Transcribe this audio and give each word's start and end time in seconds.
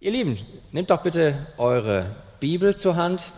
Ihr 0.00 0.12
Lieben, 0.12 0.38
nehmt 0.70 0.90
doch 0.90 1.02
bitte 1.02 1.48
eure 1.56 2.14
Bibel 2.38 2.76
zur 2.76 2.94
Hand. 2.94 3.32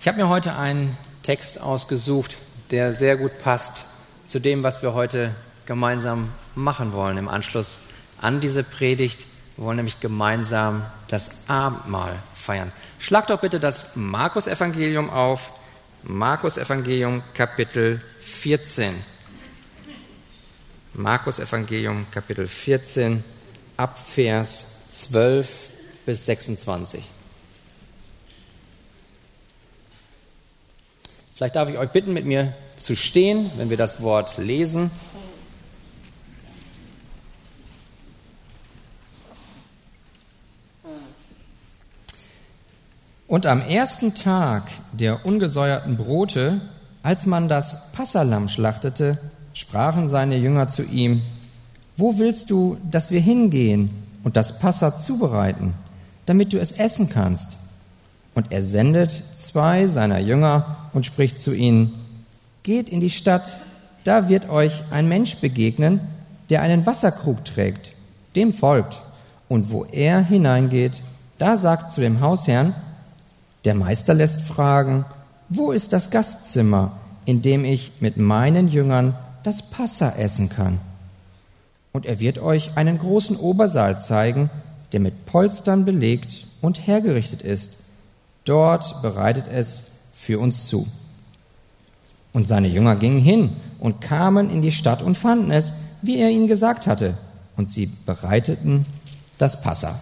Ich 0.00 0.08
habe 0.08 0.16
mir 0.16 0.30
heute 0.30 0.56
einen 0.56 0.96
Text 1.22 1.60
ausgesucht, 1.60 2.38
der 2.70 2.94
sehr 2.94 3.18
gut 3.18 3.38
passt 3.38 3.84
zu 4.28 4.38
dem, 4.38 4.62
was 4.62 4.80
wir 4.80 4.94
heute 4.94 5.34
gemeinsam 5.66 6.32
machen 6.54 6.94
wollen 6.94 7.18
im 7.18 7.28
Anschluss 7.28 7.80
an 8.18 8.40
diese 8.40 8.64
Predigt. 8.64 9.26
Wir 9.56 9.66
wollen 9.66 9.76
nämlich 9.76 10.00
gemeinsam 10.00 10.86
das 11.08 11.50
Abendmahl 11.50 12.18
feiern. 12.32 12.72
Schlag 12.98 13.26
doch 13.26 13.42
bitte 13.42 13.60
das 13.60 13.94
Markus-Evangelium 13.94 15.10
auf. 15.10 15.52
Markus-Evangelium 16.02 17.22
Kapitel 17.34 18.00
14. 18.20 18.94
Markus-Evangelium 20.94 22.06
Kapitel 22.10 22.48
14 22.48 23.22
ab 23.76 23.98
Vers 23.98 24.75
12 24.96 25.70
bis 26.06 26.24
26. 26.24 27.04
Vielleicht 31.34 31.56
darf 31.56 31.68
ich 31.68 31.76
euch 31.76 31.90
bitten, 31.90 32.14
mit 32.14 32.24
mir 32.24 32.54
zu 32.78 32.96
stehen, 32.96 33.50
wenn 33.56 33.68
wir 33.68 33.76
das 33.76 34.00
Wort 34.00 34.38
lesen. 34.38 34.90
Und 43.26 43.44
am 43.44 43.60
ersten 43.60 44.14
Tag 44.14 44.70
der 44.92 45.26
ungesäuerten 45.26 45.98
Brote, 45.98 46.60
als 47.02 47.26
man 47.26 47.48
das 47.48 47.92
Passalam 47.92 48.48
schlachtete, 48.48 49.18
sprachen 49.52 50.08
seine 50.08 50.38
Jünger 50.38 50.68
zu 50.68 50.82
ihm, 50.84 51.20
Wo 51.98 52.18
willst 52.18 52.50
du, 52.50 52.78
dass 52.90 53.10
wir 53.10 53.20
hingehen 53.20 54.05
und 54.26 54.34
das 54.34 54.58
Passa 54.58 54.98
zubereiten, 54.98 55.72
damit 56.26 56.52
du 56.52 56.58
es 56.58 56.72
essen 56.72 57.08
kannst? 57.08 57.58
Und 58.34 58.50
er 58.50 58.64
sendet 58.64 59.22
zwei 59.36 59.86
seiner 59.86 60.18
Jünger 60.18 60.88
und 60.92 61.06
spricht 61.06 61.38
zu 61.38 61.54
ihnen, 61.54 61.94
Geht 62.64 62.88
in 62.88 62.98
die 62.98 63.10
Stadt, 63.10 63.56
da 64.02 64.28
wird 64.28 64.48
euch 64.48 64.82
ein 64.90 65.06
Mensch 65.06 65.36
begegnen, 65.36 66.00
der 66.50 66.62
einen 66.62 66.86
Wasserkrug 66.86 67.44
trägt, 67.44 67.92
dem 68.34 68.52
folgt. 68.52 69.00
Und 69.46 69.70
wo 69.70 69.84
er 69.84 70.24
hineingeht, 70.24 71.02
da 71.38 71.56
sagt 71.56 71.92
zu 71.92 72.00
dem 72.00 72.20
Hausherrn, 72.20 72.74
der 73.64 73.76
Meister 73.76 74.12
lässt 74.12 74.42
fragen, 74.42 75.04
wo 75.48 75.70
ist 75.70 75.92
das 75.92 76.10
Gastzimmer, 76.10 76.90
in 77.26 77.42
dem 77.42 77.64
ich 77.64 77.92
mit 78.00 78.16
meinen 78.16 78.66
Jüngern 78.66 79.14
das 79.44 79.70
Passa 79.70 80.14
essen 80.18 80.48
kann? 80.48 80.80
Und 81.96 82.04
er 82.04 82.20
wird 82.20 82.38
euch 82.38 82.76
einen 82.76 82.98
großen 82.98 83.38
Obersaal 83.38 83.98
zeigen, 83.98 84.50
der 84.92 85.00
mit 85.00 85.24
Polstern 85.24 85.86
belegt 85.86 86.46
und 86.60 86.86
hergerichtet 86.86 87.40
ist. 87.40 87.70
Dort 88.44 89.00
bereitet 89.00 89.46
es 89.50 89.84
für 90.12 90.38
uns 90.38 90.66
zu. 90.66 90.86
Und 92.34 92.46
seine 92.46 92.68
Jünger 92.68 92.96
gingen 92.96 93.18
hin 93.18 93.54
und 93.78 94.02
kamen 94.02 94.50
in 94.50 94.60
die 94.60 94.72
Stadt 94.72 95.00
und 95.00 95.16
fanden 95.16 95.50
es, 95.50 95.72
wie 96.02 96.18
er 96.18 96.28
ihnen 96.28 96.48
gesagt 96.48 96.86
hatte. 96.86 97.14
Und 97.56 97.70
sie 97.70 97.86
bereiteten 98.04 98.84
das 99.38 99.62
Passa. 99.62 99.98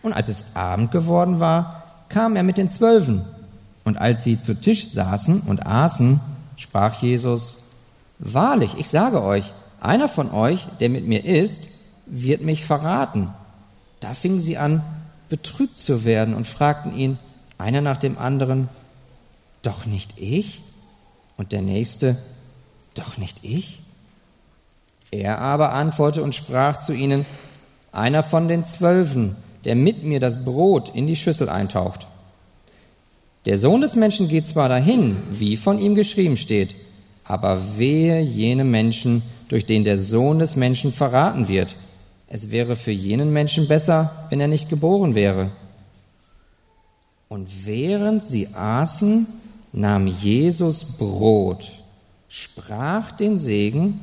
Und 0.00 0.14
als 0.14 0.28
es 0.28 0.56
Abend 0.56 0.92
geworden 0.92 1.40
war, 1.40 1.84
kam 2.08 2.36
er 2.36 2.42
mit 2.42 2.56
den 2.56 2.70
Zwölfen. 2.70 3.22
Und 3.84 3.98
als 3.98 4.24
sie 4.24 4.40
zu 4.40 4.58
Tisch 4.58 4.88
saßen 4.88 5.40
und 5.42 5.66
aßen, 5.66 6.20
sprach 6.56 7.02
Jesus, 7.02 7.58
Wahrlich, 8.18 8.78
ich 8.78 8.88
sage 8.88 9.22
euch, 9.22 9.52
einer 9.84 10.08
von 10.08 10.30
euch, 10.30 10.66
der 10.80 10.88
mit 10.88 11.06
mir 11.06 11.24
ist, 11.24 11.68
wird 12.06 12.42
mich 12.42 12.64
verraten. 12.64 13.30
Da 14.00 14.14
fingen 14.14 14.40
sie 14.40 14.56
an, 14.56 14.82
betrübt 15.28 15.78
zu 15.78 16.04
werden 16.04 16.34
und 16.34 16.46
fragten 16.46 16.96
ihn, 16.96 17.18
einer 17.58 17.80
nach 17.80 17.98
dem 17.98 18.18
anderen, 18.18 18.68
doch 19.62 19.86
nicht 19.86 20.18
ich? 20.18 20.60
Und 21.36 21.52
der 21.52 21.62
nächste, 21.62 22.16
doch 22.94 23.16
nicht 23.18 23.44
ich? 23.44 23.80
Er 25.10 25.40
aber 25.40 25.72
antwortete 25.72 26.22
und 26.22 26.34
sprach 26.34 26.80
zu 26.80 26.92
ihnen, 26.92 27.24
einer 27.92 28.22
von 28.22 28.48
den 28.48 28.64
Zwölfen, 28.64 29.36
der 29.64 29.76
mit 29.76 30.02
mir 30.02 30.20
das 30.20 30.44
Brot 30.44 30.90
in 30.94 31.06
die 31.06 31.16
Schüssel 31.16 31.48
eintaucht. 31.48 32.06
Der 33.46 33.58
Sohn 33.58 33.80
des 33.80 33.94
Menschen 33.94 34.28
geht 34.28 34.46
zwar 34.46 34.68
dahin, 34.68 35.16
wie 35.30 35.56
von 35.56 35.78
ihm 35.78 35.94
geschrieben 35.94 36.36
steht, 36.36 36.74
aber 37.24 37.78
wehe 37.78 38.20
jene 38.20 38.64
Menschen, 38.64 39.22
durch 39.48 39.66
den 39.66 39.84
der 39.84 39.98
Sohn 39.98 40.38
des 40.38 40.56
Menschen 40.56 40.92
verraten 40.92 41.48
wird. 41.48 41.76
Es 42.28 42.50
wäre 42.50 42.76
für 42.76 42.90
jenen 42.90 43.32
Menschen 43.32 43.68
besser, 43.68 44.26
wenn 44.30 44.40
er 44.40 44.48
nicht 44.48 44.68
geboren 44.68 45.14
wäre. 45.14 45.50
Und 47.28 47.66
während 47.66 48.24
sie 48.24 48.48
aßen, 48.54 49.26
nahm 49.72 50.06
Jesus 50.06 50.98
Brot, 50.98 51.70
sprach 52.28 53.12
den 53.12 53.38
Segen, 53.38 54.00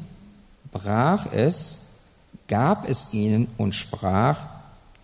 brach 0.71 1.31
es, 1.31 1.77
gab 2.47 2.87
es 2.89 3.13
ihnen 3.13 3.47
und 3.57 3.73
sprach, 3.73 4.39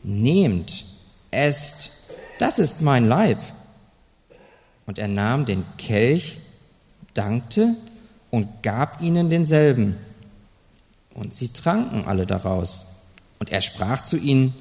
nehmt, 0.04 0.86
esst, 1.32 1.92
das 2.40 2.60
ist 2.60 2.82
mein 2.82 3.06
Leib. 3.06 3.40
Und 4.86 5.00
er 5.00 5.08
nahm 5.08 5.46
den 5.46 5.64
Kelch, 5.78 6.40
dankte 7.14 7.76
und 8.30 8.64
gab 8.64 9.02
ihnen 9.02 9.30
denselben. 9.30 9.98
Und 11.18 11.36
sie 11.36 11.50
tranken 11.50 12.06
alle 12.06 12.26
daraus. 12.26 12.86
Und 13.40 13.52
er 13.52 13.62
sprach 13.62 14.02
zu 14.04 14.18
ihnen, 14.18 14.54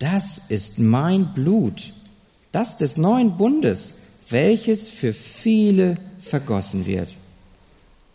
das 0.00 0.50
ist 0.50 0.78
mein 0.80 1.26
Blut, 1.26 1.92
das 2.52 2.76
des 2.76 2.96
neuen 2.96 3.36
Bundes, 3.36 3.94
welches 4.28 4.90
für 4.90 5.12
viele 5.12 5.96
vergossen 6.20 6.86
wird. 6.86 7.16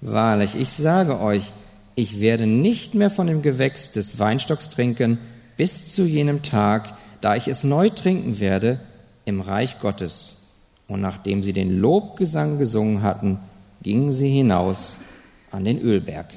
Wahrlich, 0.02 0.56
ich 0.56 0.70
sage 0.70 1.20
euch, 1.20 1.52
ich 1.96 2.20
werde 2.20 2.46
nicht 2.46 2.94
mehr 2.94 3.10
von 3.10 3.28
dem 3.28 3.42
Gewächs 3.42 3.92
des 3.94 4.20
Weinstocks 4.20 4.70
trinken, 4.70 5.18
bis 5.58 5.94
zu 5.94 6.06
jenem 6.06 6.44
Tag, 6.44 6.94
da 7.22 7.36
ich 7.36 7.48
es 7.48 7.64
neu 7.64 7.90
trinken 7.90 8.40
werde 8.40 8.80
im 9.26 9.42
Reich 9.42 9.80
Gottes. 9.80 10.36
Und 10.88 11.02
nachdem 11.02 11.44
sie 11.44 11.54
den 11.54 11.80
Lobgesang 11.80 12.60
gesungen 12.60 13.02
hatten, 13.02 13.40
gingen 13.82 14.12
sie 14.12 14.30
hinaus 14.30 14.96
an 15.52 15.66
den 15.66 15.80
Ölberg. 15.80 16.28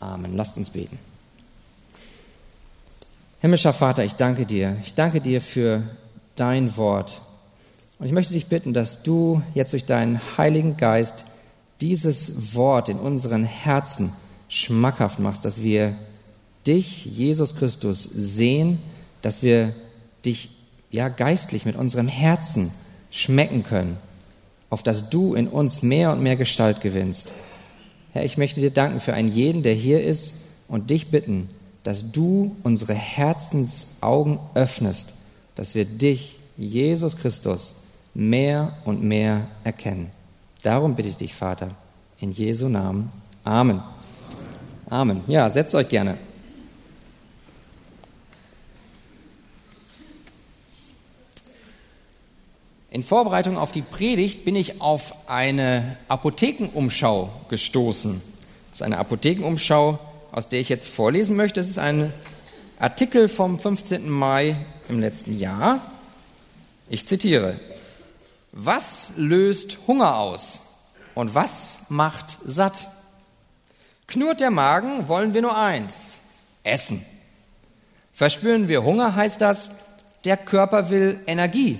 Amen. 0.00 0.34
Lasst 0.34 0.56
uns 0.56 0.70
beten. 0.70 0.98
Himmlischer 3.40 3.72
Vater, 3.72 4.04
ich 4.04 4.14
danke 4.14 4.46
dir. 4.46 4.76
Ich 4.84 4.94
danke 4.94 5.20
dir 5.20 5.40
für 5.40 5.82
dein 6.36 6.76
Wort. 6.76 7.22
Und 7.98 8.06
ich 8.06 8.12
möchte 8.12 8.32
dich 8.32 8.46
bitten, 8.46 8.72
dass 8.72 9.02
du 9.02 9.42
jetzt 9.54 9.72
durch 9.72 9.84
deinen 9.84 10.20
Heiligen 10.36 10.76
Geist 10.76 11.24
dieses 11.80 12.54
Wort 12.54 12.88
in 12.88 12.98
unseren 12.98 13.44
Herzen 13.44 14.12
schmackhaft 14.48 15.18
machst, 15.18 15.44
dass 15.44 15.62
wir 15.62 15.94
dich, 16.66 17.04
Jesus 17.04 17.56
Christus, 17.56 18.02
sehen, 18.02 18.78
dass 19.22 19.42
wir 19.42 19.74
dich 20.24 20.50
ja 20.90 21.08
geistlich 21.08 21.64
mit 21.64 21.76
unserem 21.76 22.08
Herzen 22.08 22.72
schmecken 23.10 23.62
können, 23.62 23.96
auf 24.68 24.82
dass 24.82 25.10
du 25.10 25.34
in 25.34 25.48
uns 25.48 25.82
mehr 25.82 26.12
und 26.12 26.22
mehr 26.22 26.36
Gestalt 26.36 26.80
gewinnst. 26.80 27.32
Herr, 28.12 28.24
ich 28.24 28.36
möchte 28.36 28.60
dir 28.60 28.70
danken 28.70 29.00
für 29.00 29.14
einen 29.14 29.28
jeden, 29.28 29.62
der 29.62 29.74
hier 29.74 30.02
ist 30.02 30.34
und 30.68 30.90
dich 30.90 31.10
bitten, 31.10 31.48
dass 31.82 32.12
du 32.12 32.56
unsere 32.62 32.94
Herzensaugen 32.94 34.38
öffnest, 34.54 35.12
dass 35.54 35.74
wir 35.74 35.84
dich, 35.84 36.38
Jesus 36.56 37.16
Christus, 37.16 37.74
mehr 38.14 38.76
und 38.84 39.02
mehr 39.02 39.46
erkennen. 39.64 40.10
Darum 40.62 40.94
bitte 40.94 41.08
ich 41.08 41.16
dich, 41.16 41.34
Vater, 41.34 41.70
in 42.20 42.32
Jesu 42.32 42.68
Namen. 42.68 43.10
Amen. 43.44 43.80
Amen. 44.90 45.22
Ja, 45.26 45.48
setzt 45.48 45.74
euch 45.74 45.88
gerne. 45.88 46.18
In 52.92 53.04
Vorbereitung 53.04 53.56
auf 53.56 53.70
die 53.70 53.82
Predigt 53.82 54.44
bin 54.44 54.56
ich 54.56 54.80
auf 54.80 55.28
eine 55.28 55.96
Apothekenumschau 56.08 57.30
gestoßen. 57.48 58.20
Das 58.70 58.80
ist 58.80 58.82
eine 58.82 58.98
Apothekenumschau, 58.98 60.00
aus 60.32 60.48
der 60.48 60.58
ich 60.58 60.68
jetzt 60.68 60.88
vorlesen 60.88 61.36
möchte. 61.36 61.60
Das 61.60 61.68
ist 61.68 61.78
ein 61.78 62.12
Artikel 62.80 63.28
vom 63.28 63.60
15. 63.60 64.10
Mai 64.10 64.56
im 64.88 64.98
letzten 64.98 65.38
Jahr. 65.38 65.80
Ich 66.88 67.06
zitiere. 67.06 67.60
Was 68.50 69.12
löst 69.16 69.78
Hunger 69.86 70.16
aus 70.16 70.58
und 71.14 71.32
was 71.36 71.82
macht 71.90 72.38
satt? 72.44 72.88
Knurrt 74.08 74.40
der 74.40 74.50
Magen, 74.50 75.06
wollen 75.06 75.32
wir 75.32 75.42
nur 75.42 75.56
eins, 75.56 76.22
essen. 76.64 77.06
Verspüren 78.12 78.68
wir 78.68 78.82
Hunger, 78.82 79.14
heißt 79.14 79.40
das, 79.40 79.70
der 80.24 80.36
Körper 80.36 80.90
will 80.90 81.20
Energie 81.28 81.78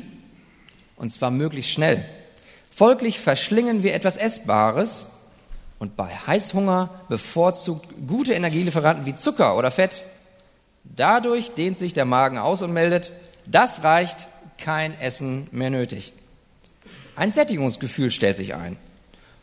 und 1.01 1.13
zwar 1.13 1.33
möglichst 1.33 1.73
schnell. 1.73 2.05
Folglich 2.71 3.19
verschlingen 3.19 3.83
wir 3.83 3.95
etwas 3.95 4.17
Essbares 4.17 5.07
und 5.81 5.97
bei 5.97 6.07
Heißhunger 6.07 6.91
bevorzugt 7.09 7.89
gute 8.07 8.35
Energielieferanten 8.35 9.07
wie 9.07 9.17
Zucker 9.17 9.57
oder 9.59 9.73
Fett 9.73 10.05
Dadurch 10.85 11.51
dehnt 11.51 11.79
sich 11.79 11.93
der 11.93 12.05
Magen 12.05 12.39
aus 12.39 12.63
und 12.63 12.73
meldet, 12.73 13.11
das 13.47 13.85
reicht, 13.85 14.29
kein 14.59 14.99
Essen 14.99 15.47
mehr 15.53 15.71
nötig. 15.71 16.13
Ein 17.17 17.33
Sättigungsgefühl 17.33 18.11
stellt 18.11 18.37
sich 18.37 18.55
ein. 18.55 18.77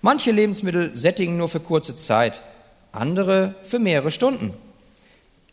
Manche 0.02 0.32
Lebensmittel 0.32 0.96
sättigen 0.96 1.38
nur 1.38 1.50
für 1.50 1.60
kurze 1.60 1.96
Zeit, 1.96 2.42
andere 2.92 3.56
für 3.64 3.80
mehrere 3.80 4.12
Stunden. 4.12 4.54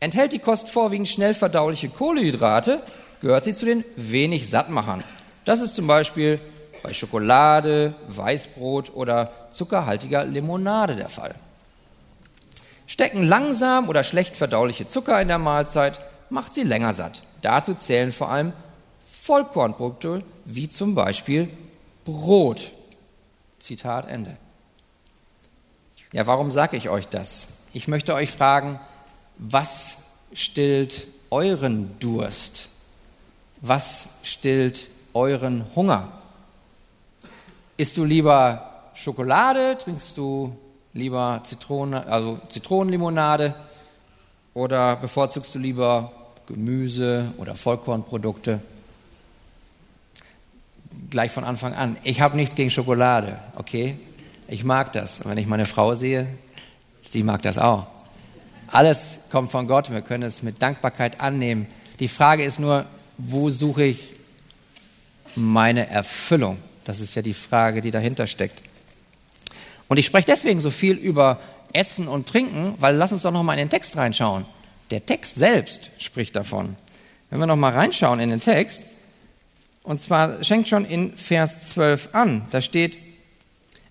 Enthält 0.01 0.33
die 0.33 0.39
Kost 0.39 0.69
vorwiegend 0.69 1.09
schnell 1.09 1.35
verdauliche 1.35 1.89
Kohlenhydrate, 1.89 2.83
gehört 3.21 3.45
sie 3.45 3.55
zu 3.55 3.65
den 3.65 3.85
wenig 3.97 4.51
Sattmachern. 4.51 5.03
Das 5.45 5.61
ist 5.61 5.75
zum 5.75 5.87
Beispiel 5.87 6.41
bei 6.83 6.93
Schokolade, 6.93 7.95
Weißbrot 8.09 8.95
oder 8.95 9.33
zuckerhaltiger 9.53 10.25
Limonade 10.25 10.97
der 10.97 11.09
Fall. 11.09 11.35
Stecken 12.87 13.23
langsam 13.23 13.89
oder 13.89 14.05
schlecht 14.05 14.37
verdauliche 14.37 14.87
Zucker 14.87 15.21
in 15.21 15.29
der 15.29 15.39
Mahlzeit, 15.39 15.99
macht 16.31 16.53
sie 16.55 16.63
länger 16.63 16.93
satt. 16.93 17.23
Dazu 17.43 17.75
zählen 17.75 18.13
vor 18.13 18.31
allem 18.31 18.53
Vollkornprodukte 19.09 20.23
wie 20.45 20.69
zum 20.69 20.95
Beispiel 20.95 21.49
Brot. 22.05 22.73
Zitat 23.59 24.09
Ende. 24.09 24.37
Ja, 26.13 26.27
warum 26.27 26.51
sage 26.51 26.77
ich 26.77 26.91
euch 26.91 27.09
das? 27.09 27.49
Ich 27.73 27.89
möchte 27.89 28.15
euch 28.15 28.31
fragen, 28.31 28.79
was 29.39 29.99
stillt 30.35 31.07
euren 31.31 31.99
Durst? 31.99 32.69
Was 33.63 34.11
stillt 34.23 34.87
euren 35.15 35.65
Hunger? 35.75 36.09
Isst 37.77 37.97
du 37.97 38.05
lieber 38.05 38.71
Schokolade? 38.95 39.79
Trinkst 39.79 40.17
du 40.17 40.57
lieber 40.93 41.41
Zitrone, 41.45 42.07
also 42.07 42.41
Zitronenlimonade? 42.49 43.55
Oder 44.53 44.97
bevorzugst 44.97 45.55
du 45.55 45.59
lieber 45.59 46.13
Gemüse 46.47 47.33
oder 47.39 47.57
Vollkornprodukte? 47.57 48.61
Gleich 51.11 51.33
von 51.33 51.45
Anfang 51.45 51.75
an. 51.75 51.97
Ich 52.05 52.21
habe 52.21 52.37
nichts 52.37 52.55
gegen 52.55 52.71
Schokolade, 52.71 53.39
okay? 53.57 53.99
Ich 54.47 54.65
mag 54.65 54.93
das. 54.93 55.21
Und 55.21 55.31
wenn 55.31 55.39
ich 55.39 55.47
meine 55.47 55.65
Frau 55.65 55.95
sehe, 55.95 56.29
sie 57.05 57.25
mag 57.25 57.43
das 57.43 57.59
auch. 57.59 57.87
Alles 58.69 59.21
kommt 59.31 59.51
von 59.51 59.67
Gott. 59.67 59.91
Wir 59.91 60.03
können 60.03 60.23
es 60.23 60.43
mit 60.43 60.63
Dankbarkeit 60.63 61.21
annehmen. 61.21 61.67
Die 61.99 62.09
Frage 62.09 62.45
ist 62.45 62.61
nur, 62.61 62.87
wo 63.19 63.51
suche 63.51 63.85
ich 63.85 64.15
meine 65.37 65.89
Erfüllung? 65.89 66.59
Das 66.85 67.01
ist 67.01 67.15
ja 67.15 67.23
die 67.23 67.35
Frage, 67.35 67.81
die 67.81 67.91
dahinter 67.91 68.27
steckt. 68.27 68.63
Und 69.89 69.99
ich 69.99 70.07
spreche 70.07 70.27
deswegen 70.27 70.61
so 70.61 70.71
viel 70.71 70.97
über 70.97 71.41
Essen 71.73 72.09
und 72.09 72.29
Trinken, 72.29 72.75
weil 72.79 72.97
lass 72.97 73.13
uns 73.13 73.23
doch 73.23 73.33
noch 73.33 73.43
mal 73.43 73.55
in 73.55 73.61
den 73.61 73.71
Text 73.71 73.97
reinschauen. 73.97 74.47
Der 74.91 75.05
Text 75.05 75.35
selbst 75.37 75.91
spricht 75.99 76.37
davon. 76.37 76.77
Wenn 77.31 77.41
wir 77.41 77.47
noch 77.47 77.57
mal 77.57 77.73
reinschauen 77.73 78.21
in 78.21 78.31
den 78.31 78.41
Text, 78.41 78.83
und 79.83 80.01
zwar 80.01 80.43
schenkt 80.45 80.69
schon 80.69 80.85
in 80.85 81.17
Vers 81.17 81.71
12 81.71 82.11
an, 82.13 82.47
da 82.51 82.61
steht, 82.61 82.99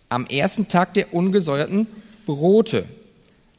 am 0.10 0.26
ersten 0.28 0.68
Tag 0.68 0.94
der 0.94 1.14
ungesäuerten 1.14 1.88
Brote. 2.26 2.86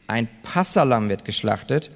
Ein 0.07 0.29
Passalam 0.43 1.09
wird 1.09 1.25
geschlachtet. 1.25 1.91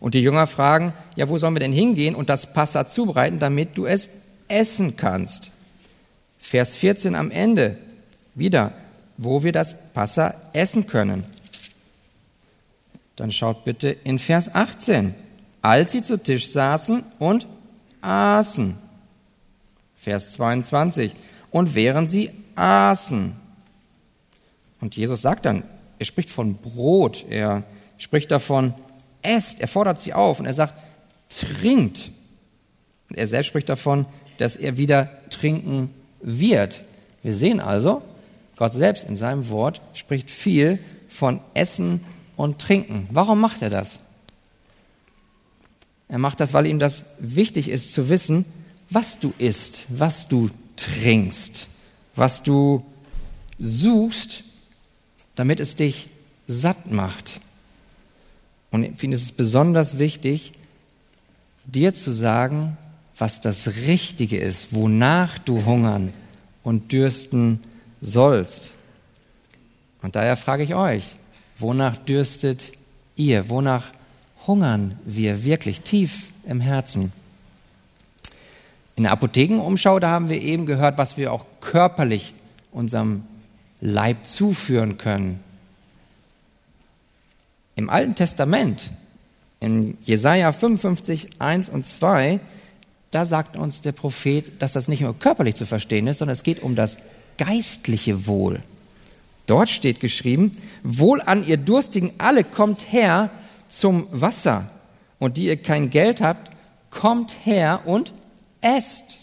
Und 0.00 0.14
die 0.14 0.20
Jünger 0.20 0.46
fragen, 0.46 0.92
ja, 1.16 1.28
wo 1.28 1.38
sollen 1.38 1.54
wir 1.54 1.60
denn 1.60 1.72
hingehen 1.72 2.14
und 2.14 2.28
das 2.28 2.52
Passa 2.52 2.88
zubereiten, 2.88 3.38
damit 3.38 3.76
du 3.76 3.86
es 3.86 4.10
essen 4.48 4.96
kannst? 4.96 5.50
Vers 6.38 6.74
14 6.76 7.14
am 7.14 7.30
Ende 7.30 7.78
wieder, 8.34 8.72
wo 9.16 9.42
wir 9.42 9.52
das 9.52 9.92
Passa 9.92 10.34
essen 10.52 10.86
können. 10.86 11.24
Dann 13.16 13.30
schaut 13.30 13.64
bitte 13.64 13.88
in 13.88 14.18
Vers 14.18 14.54
18. 14.54 15.14
Als 15.60 15.92
sie 15.92 16.02
zu 16.02 16.20
Tisch 16.20 16.50
saßen 16.50 17.04
und 17.18 17.46
aßen. 18.00 18.76
Vers 19.94 20.32
22. 20.32 21.14
Und 21.50 21.74
während 21.74 22.10
sie 22.10 22.30
aßen. 22.56 23.36
Und 24.80 24.96
Jesus 24.96 25.22
sagt 25.22 25.46
dann, 25.46 25.62
er 25.98 26.06
spricht 26.06 26.30
von 26.30 26.56
Brot, 26.56 27.24
er 27.30 27.62
spricht 27.98 28.32
davon, 28.32 28.74
esst, 29.22 29.60
er 29.60 29.68
fordert 29.68 30.00
sie 30.00 30.12
auf 30.12 30.40
und 30.40 30.46
er 30.46 30.54
sagt, 30.54 30.74
trinkt. 31.28 32.10
Und 33.08 33.16
er 33.16 33.28
selbst 33.28 33.46
spricht 33.46 33.68
davon, 33.68 34.06
dass 34.42 34.56
er 34.56 34.76
wieder 34.76 35.08
trinken 35.30 35.90
wird. 36.20 36.82
Wir 37.22 37.32
sehen 37.32 37.60
also, 37.60 38.02
Gott 38.56 38.72
selbst 38.72 39.08
in 39.08 39.16
seinem 39.16 39.48
Wort 39.48 39.80
spricht 39.94 40.30
viel 40.30 40.80
von 41.08 41.40
Essen 41.54 42.04
und 42.36 42.60
Trinken. 42.60 43.08
Warum 43.12 43.40
macht 43.40 43.62
er 43.62 43.70
das? 43.70 44.00
Er 46.08 46.18
macht 46.18 46.40
das, 46.40 46.52
weil 46.52 46.66
ihm 46.66 46.80
das 46.80 47.04
wichtig 47.20 47.68
ist 47.68 47.92
zu 47.92 48.08
wissen, 48.08 48.44
was 48.90 49.20
du 49.20 49.32
isst, 49.38 49.86
was 49.88 50.28
du 50.28 50.50
trinkst, 50.76 51.68
was 52.16 52.42
du 52.42 52.84
suchst, 53.58 54.42
damit 55.36 55.60
es 55.60 55.76
dich 55.76 56.08
satt 56.48 56.90
macht. 56.90 57.40
Und 58.72 58.82
ich 58.82 58.96
finde 58.98 59.16
es 59.16 59.30
besonders 59.30 59.98
wichtig, 59.98 60.52
dir 61.64 61.94
zu 61.94 62.10
sagen, 62.12 62.76
was 63.22 63.40
das 63.40 63.76
Richtige 63.86 64.36
ist, 64.36 64.74
wonach 64.74 65.38
du 65.38 65.64
hungern 65.64 66.12
und 66.64 66.90
dürsten 66.90 67.62
sollst. 68.00 68.72
Und 70.02 70.16
daher 70.16 70.36
frage 70.36 70.64
ich 70.64 70.74
euch, 70.74 71.04
wonach 71.56 71.96
dürstet 71.98 72.72
ihr? 73.14 73.48
Wonach 73.48 73.92
hungern 74.48 74.98
wir 75.04 75.44
wirklich 75.44 75.82
tief 75.82 76.30
im 76.46 76.60
Herzen? 76.60 77.12
In 78.96 79.04
der 79.04 79.12
Apothekenumschau, 79.12 80.00
da 80.00 80.10
haben 80.10 80.28
wir 80.28 80.42
eben 80.42 80.66
gehört, 80.66 80.98
was 80.98 81.16
wir 81.16 81.32
auch 81.32 81.46
körperlich 81.60 82.34
unserem 82.72 83.22
Leib 83.80 84.26
zuführen 84.26 84.98
können. 84.98 85.38
Im 87.76 87.88
Alten 87.88 88.16
Testament, 88.16 88.90
in 89.60 89.96
Jesaja 90.00 90.50
55, 90.50 91.28
1 91.38 91.68
und 91.68 91.86
2, 91.86 92.40
da 93.12 93.26
sagt 93.26 93.56
uns 93.56 93.82
der 93.82 93.92
Prophet, 93.92 94.60
dass 94.60 94.72
das 94.72 94.88
nicht 94.88 95.02
nur 95.02 95.16
körperlich 95.16 95.54
zu 95.54 95.66
verstehen 95.66 96.06
ist, 96.06 96.18
sondern 96.18 96.32
es 96.32 96.42
geht 96.42 96.62
um 96.62 96.74
das 96.74 96.96
geistliche 97.36 98.26
Wohl. 98.26 98.62
Dort 99.46 99.68
steht 99.68 100.00
geschrieben, 100.00 100.52
Wohl 100.82 101.20
an 101.20 101.46
ihr 101.46 101.58
Durstigen 101.58 102.12
alle, 102.16 102.42
kommt 102.42 102.90
her 102.90 103.30
zum 103.68 104.06
Wasser. 104.10 104.70
Und 105.18 105.36
die 105.36 105.46
ihr 105.46 105.62
kein 105.62 105.90
Geld 105.90 106.22
habt, 106.22 106.50
kommt 106.90 107.36
her 107.44 107.82
und 107.84 108.14
esst. 108.62 109.18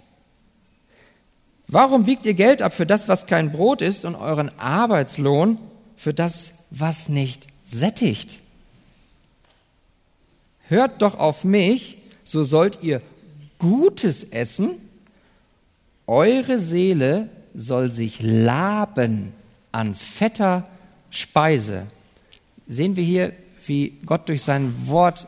Warum 1.67 2.05
wiegt 2.05 2.27
ihr 2.27 2.35
Geld 2.35 2.61
ab 2.61 2.73
für 2.73 2.85
das, 2.85 3.07
was 3.07 3.25
kein 3.25 3.51
Brot 3.51 3.81
ist, 3.81 4.05
und 4.05 4.15
euren 4.15 4.51
Arbeitslohn 4.59 5.57
für 5.95 6.13
das, 6.13 6.53
was 6.69 7.09
nicht 7.09 7.47
sättigt? 7.65 8.39
Hört 10.67 11.01
doch 11.01 11.17
auf 11.17 11.43
mich, 11.43 11.97
so 12.23 12.43
sollt 12.43 12.83
ihr 12.83 13.01
Gutes 13.59 14.23
essen, 14.23 14.71
eure 16.07 16.57
Seele 16.57 17.29
soll 17.53 17.91
sich 17.91 18.19
laben 18.21 19.33
an 19.71 19.93
fetter 19.93 20.67
Speise. 21.11 21.85
Sehen 22.67 22.95
wir 22.95 23.03
hier, 23.03 23.33
wie 23.65 23.99
Gott 24.05 24.27
durch 24.27 24.41
sein 24.41 24.73
Wort 24.87 25.27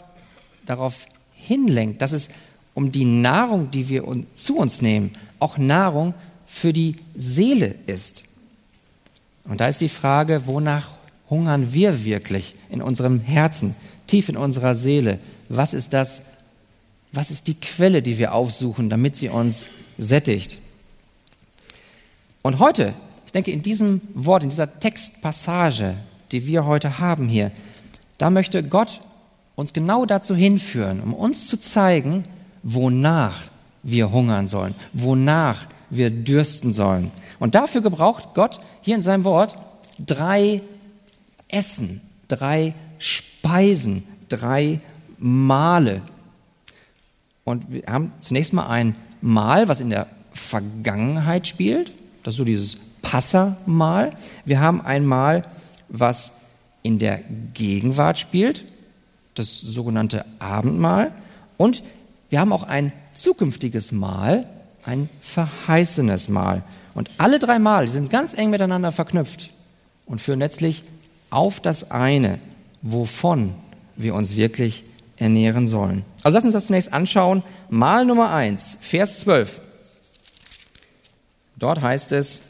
darauf 0.66 1.06
hinlenkt, 1.34 2.02
dass 2.02 2.14
es 2.14 2.30
um 2.74 2.92
die 2.92 3.06
Nahrung, 3.06 3.70
die 3.70 3.90
wir 3.90 4.06
zu 4.34 4.58
uns 4.58 4.82
nehmen, 4.82 5.12
auch 5.40 5.58
Nahrung 5.58 6.14
für 6.46 6.74
die 6.74 6.96
Seele 7.14 7.76
ist. 7.86 8.24
Und 9.44 9.60
da 9.60 9.68
ist 9.68 9.82
die 9.82 9.90
Frage, 9.90 10.44
wonach 10.46 10.90
hungern 11.30 11.74
wir 11.74 12.04
wirklich 12.04 12.56
in 12.70 12.82
unserem 12.82 13.20
Herzen, 13.20 13.76
tief 14.08 14.30
in 14.30 14.38
unserer 14.38 14.76
Seele? 14.76 15.20
Was 15.50 15.74
ist 15.74 15.94
das? 15.94 16.24
Was 17.12 17.30
ist 17.30 17.48
die 17.48 17.56
Quelle, 17.56 18.02
die 18.02 18.18
wir 18.18 18.34
aufsuchen, 18.34 18.90
damit 18.90 19.16
sie 19.16 19.30
uns 19.30 19.66
sättigt? 19.98 20.60
Und 22.42 22.60
heute, 22.60 22.94
ich 23.26 23.32
denke, 23.32 23.52
in 23.52 23.62
diesem 23.62 24.02
Wort, 24.14 24.44
in 24.44 24.50
dieser 24.50 24.80
Textpassage, 24.80 25.96
die 26.32 26.48
wir 26.48 26.66
heute 26.66 27.00
haben 27.00 27.28
hier, 27.28 27.52
da 28.18 28.30
möchte 28.30 28.64
Gott 28.64 29.02
uns 29.56 29.74
genau 29.74 30.06
dazu 30.06 30.36
hinführen, 30.36 31.02
um 31.02 31.14
uns 31.14 31.48
zu 31.48 31.58
zeigen, 31.58 32.24
wonach 32.64 33.44
wir 33.84 34.12
hungern 34.12 34.48
sollen, 34.48 34.76
wonach 34.94 35.68
wir 35.90 36.10
dürsten 36.10 36.72
sollen. 36.72 37.12
Und 37.40 37.56
dafür 37.56 37.82
gebraucht 37.82 38.30
Gott 38.34 38.60
hier 38.82 38.96
in 38.96 39.02
seinem 39.02 39.24
Wort 39.24 39.58
drei 40.00 40.62
Essen, 41.48 42.02
drei 42.28 42.74
Speisen, 42.98 44.04
drei 44.30 44.80
Male. 45.18 46.02
Und 47.44 47.72
wir 47.72 47.84
haben 47.88 48.14
zunächst 48.20 48.54
mal 48.54 48.68
ein 48.68 48.96
Mahl, 49.22 49.68
was 49.68 49.80
in 49.80 49.90
der 49.90 50.08
Vergangenheit 50.34 51.48
spielt. 51.48 51.92
Das 52.24 52.34
ist 52.34 52.38
so 52.38 52.46
dieses 52.46 52.78
Passermahl. 53.02 54.12
Wir 54.46 54.60
haben 54.60 54.82
ein 54.82 55.06
Mahl, 55.06 55.44
was 55.90 56.34
in 56.84 57.00
der 57.00 57.20
Gegenwart 57.54 58.20
spielt. 58.20 58.66
Das 59.36 59.60
sogenannte 59.62 60.26
Abendmahl 60.40 61.12
und 61.62 61.84
wir 62.32 62.40
haben 62.40 62.54
auch 62.54 62.64
ein 62.64 62.92
zukünftiges 63.14 63.92
Mahl, 63.92 64.48
ein 64.84 65.10
verheißenes 65.20 66.28
Mahl. 66.28 66.64
Und 66.96 67.12
alle 67.20 67.38
drei 67.38 67.60
Mal, 67.60 67.88
sind 67.88 68.10
ganz 68.10 68.34
eng 68.34 68.50
miteinander 68.50 68.92
verknüpft 68.92 69.52
und 70.08 70.22
führen 70.22 70.40
letztlich 70.40 70.84
auf 71.30 71.60
das 71.60 71.92
eine, 71.92 72.40
wovon 72.82 73.54
wir 73.96 74.16
uns 74.16 74.36
wirklich 74.36 74.84
ernähren 75.22 75.68
sollen. 75.68 76.04
Also 76.24 76.36
lass 76.36 76.44
uns 76.44 76.54
das 76.54 76.68
zunächst 76.68 76.94
anschauen. 76.94 77.44
Mal 77.70 78.06
Nummer 78.06 78.32
eins, 78.32 78.78
Vers 78.82 79.20
12. 79.20 79.62
Dort 81.58 81.82
heißt 81.82 82.12
es, 82.12 82.42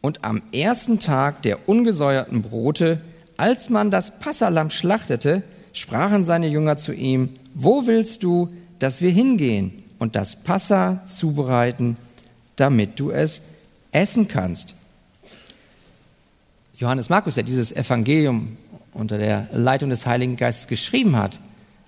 und 0.00 0.24
am 0.24 0.42
ersten 0.52 0.98
Tag 0.98 1.42
der 1.42 1.68
ungesäuerten 1.68 2.42
Brote, 2.42 3.00
als 3.36 3.68
man 3.68 3.90
das 3.90 4.18
Passalam 4.20 4.70
schlachtete, 4.70 5.42
sprachen 5.72 6.24
seine 6.24 6.48
Jünger 6.48 6.76
zu 6.76 6.92
ihm, 6.92 7.30
wo 7.54 7.86
willst 7.86 8.22
du, 8.22 8.48
dass 8.78 9.00
wir 9.00 9.10
hingehen 9.10 9.84
und 9.98 10.16
das 10.16 10.42
Passa 10.42 11.04
zubereiten, 11.04 11.96
damit 12.56 12.98
du 12.98 13.10
es 13.10 13.42
essen 13.92 14.28
kannst? 14.28 14.74
Johannes 16.78 17.10
Markus, 17.10 17.34
der 17.34 17.44
dieses 17.44 17.72
Evangelium 17.72 18.56
unter 18.92 19.18
der 19.18 19.48
Leitung 19.52 19.90
des 19.90 20.06
Heiligen 20.06 20.36
Geistes 20.36 20.66
geschrieben 20.68 21.16
hat, 21.16 21.40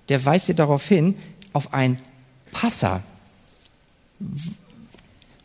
der 0.09 0.23
weist 0.25 0.47
hier 0.47 0.55
darauf 0.55 0.87
hin, 0.87 1.15
auf 1.53 1.73
ein 1.73 1.97
Passa. 2.51 3.01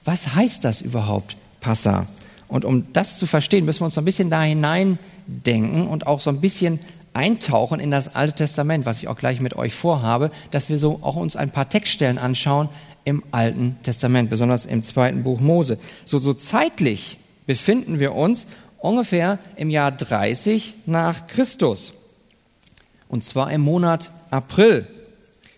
Was 0.05 0.35
heißt 0.35 0.65
das 0.65 0.81
überhaupt, 0.81 1.37
Passa? 1.61 2.07
Und 2.49 2.65
um 2.65 2.93
das 2.93 3.19
zu 3.19 3.27
verstehen, 3.27 3.65
müssen 3.65 3.81
wir 3.81 3.87
uns 3.87 3.95
so 3.95 4.01
ein 4.01 4.07
bisschen 4.07 4.31
da 4.31 4.43
hineindenken 4.43 5.87
und 5.87 6.07
auch 6.07 6.21
so 6.21 6.31
ein 6.31 6.41
bisschen 6.41 6.81
eintauchen 7.13 7.81
in 7.81 7.91
das 7.91 8.15
Alte 8.15 8.35
Testament, 8.35 8.87
was 8.87 8.99
ich 8.99 9.09
auch 9.09 9.17
gleich 9.17 9.41
mit 9.41 9.55
euch 9.57 9.75
vorhabe, 9.75 10.31
dass 10.51 10.69
wir 10.69 10.79
so 10.79 11.01
auch 11.03 11.17
uns 11.17 11.37
ein 11.37 11.51
paar 11.51 11.69
Textstellen 11.69 12.19
anschauen 12.19 12.69
im 13.05 13.23
Alten 13.33 13.77
Testament, 13.83 14.31
besonders 14.31 14.67
im 14.67 14.83
zweiten 14.83 15.25
Buch 15.25 15.41
Mose. 15.41 15.79
So, 16.05 16.19
so 16.19 16.33
zeitlich 16.33 17.19
befinden 17.47 17.99
wir 18.01 18.15
uns 18.15 18.47
ungefähr 18.79 19.39
im 19.57 19.71
Jahr 19.71 19.93
30 19.93 20.75
nach 20.87 21.27
Christus. 21.27 21.93
Und 23.09 23.25
zwar 23.25 23.51
im 23.53 23.63
Monat 23.63 24.11
April. 24.31 24.87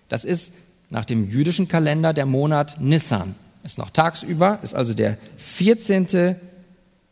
Das 0.09 0.25
ist 0.25 0.53
nach 0.91 1.05
dem 1.05 1.29
jüdischen 1.29 1.69
Kalender 1.69 2.13
der 2.13 2.27
Monat 2.27 2.81
Nissan. 2.81 3.35
Ist 3.63 3.79
noch 3.79 3.91
tagsüber, 3.91 4.59
ist 4.63 4.75
also 4.75 4.95
der 4.95 5.19
14. 5.37 6.37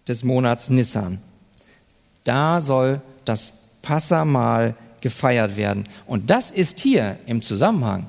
des 0.07 0.25
Monats 0.25 0.71
Nissan. 0.71 1.21
Da 2.25 2.61
soll 2.61 3.01
das 3.25 3.53
Passamal 3.83 4.75
gefeiert 5.01 5.57
werden. 5.57 5.85
Und 6.07 6.31
das 6.31 6.51
ist 6.51 6.81
hier 6.81 7.19
im 7.27 7.43
Zusammenhang 7.43 8.07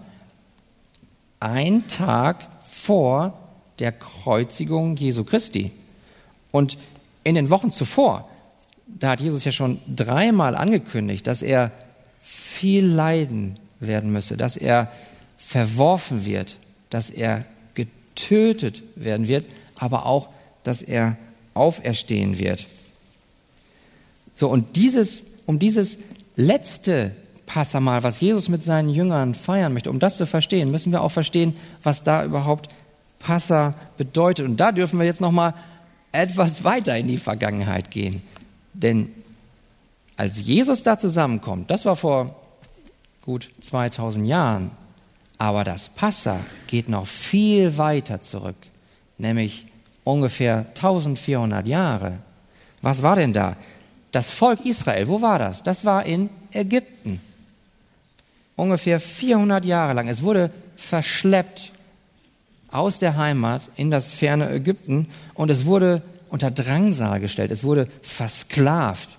ein 1.39 1.88
Tag 1.88 2.48
vor 2.65 3.38
der 3.79 3.91
Kreuzigung 3.91 4.96
Jesu 4.96 5.24
Christi. 5.24 5.72
Und 6.51 6.77
in 7.24 7.36
den 7.36 7.50
Wochen 7.50 7.72
zuvor, 7.72 8.30
da 8.88 9.12
hat 9.12 9.22
Jesus 9.22 9.44
ja 9.46 9.52
schon 9.52 9.80
dreimal 9.94 10.56
angekündigt, 10.56 11.28
dass 11.28 11.42
er 11.42 11.72
viel 12.22 12.86
leiden 12.86 13.58
werden 13.80 14.12
müsse, 14.12 14.36
dass 14.36 14.58
er 14.58 14.92
verworfen 15.38 16.26
wird, 16.26 16.58
dass 16.90 17.10
er 17.10 17.46
getötet 17.76 18.82
werden 18.96 19.28
wird, 19.28 19.46
aber 19.78 20.06
auch, 20.06 20.30
dass 20.64 20.82
er 20.82 21.18
auferstehen 21.54 22.38
wird. 22.38 22.68
So, 24.36 24.50
und 24.50 24.76
dieses, 24.76 25.24
um 25.46 25.60
dieses 25.60 26.00
letzte 26.36 27.12
Passamal, 27.46 28.04
was 28.04 28.20
Jesus 28.20 28.48
mit 28.48 28.64
seinen 28.64 28.90
Jüngern 28.90 29.34
feiern 29.34 29.74
möchte, 29.74 29.90
um 29.90 30.00
das 30.00 30.18
zu 30.18 30.26
verstehen, 30.26 30.72
müssen 30.72 30.92
wir 30.92 31.02
auch 31.02 31.12
verstehen, 31.12 31.56
was 31.84 32.04
da 32.04 32.24
überhaupt 32.24 32.70
Passa 33.18 33.74
bedeutet. 33.98 34.46
Und 34.46 34.58
da 34.58 34.72
dürfen 34.72 35.00
wir 35.00 35.06
jetzt 35.06 35.20
nochmal 35.20 35.54
etwas 36.12 36.63
weiter 36.63 36.98
in 36.98 37.08
die 37.08 37.18
Vergangenheit 37.18 37.92
gehen. 37.92 38.22
Denn 38.74 39.12
als 40.18 40.42
Jesus 40.42 40.84
da 40.84 40.98
zusammenkommt, 40.98 41.72
das 41.72 41.86
war 41.86 41.96
vor 41.96 42.36
gut 43.22 43.50
2000 43.62 44.25
Jahren, 44.25 44.72
aber 45.38 45.63
das 45.63 45.89
Passa 45.89 46.39
geht 46.68 46.89
noch 46.89 47.08
viel 47.08 47.78
weiter 47.78 48.20
zurück, 48.22 48.58
nämlich 49.18 49.66
ungefähr 50.04 50.66
1400 50.70 51.68
Jahre. 51.68 52.20
Was 52.82 53.04
war 53.04 53.16
denn 53.16 53.34
da? 53.34 53.56
Das 54.12 54.30
Volk 54.32 54.66
Israel, 54.66 55.08
wo 55.08 55.22
war 55.22 55.39
das? 55.39 55.63
Das 55.63 55.86
war 55.86 56.06
in 56.06 56.30
Ägypten. 56.51 57.22
Ungefähr 58.56 59.00
400 59.00 59.63
Jahre 59.66 59.94
lang. 59.94 60.08
Es 60.08 60.22
wurde 60.22 60.51
verschleppt 60.75 61.72
aus 62.72 63.00
der 63.00 63.18
Heimat 63.18 63.64
in 63.76 63.92
das 63.92 64.12
ferne 64.12 64.50
Ägypten 64.52 65.08
und 65.34 65.50
es 65.50 65.66
wurde 65.66 66.02
unter 66.30 66.52
Drangsal 66.52 67.20
gestellt, 67.20 67.52
es 67.52 67.64
wurde 67.64 67.88
versklavt. 68.02 69.18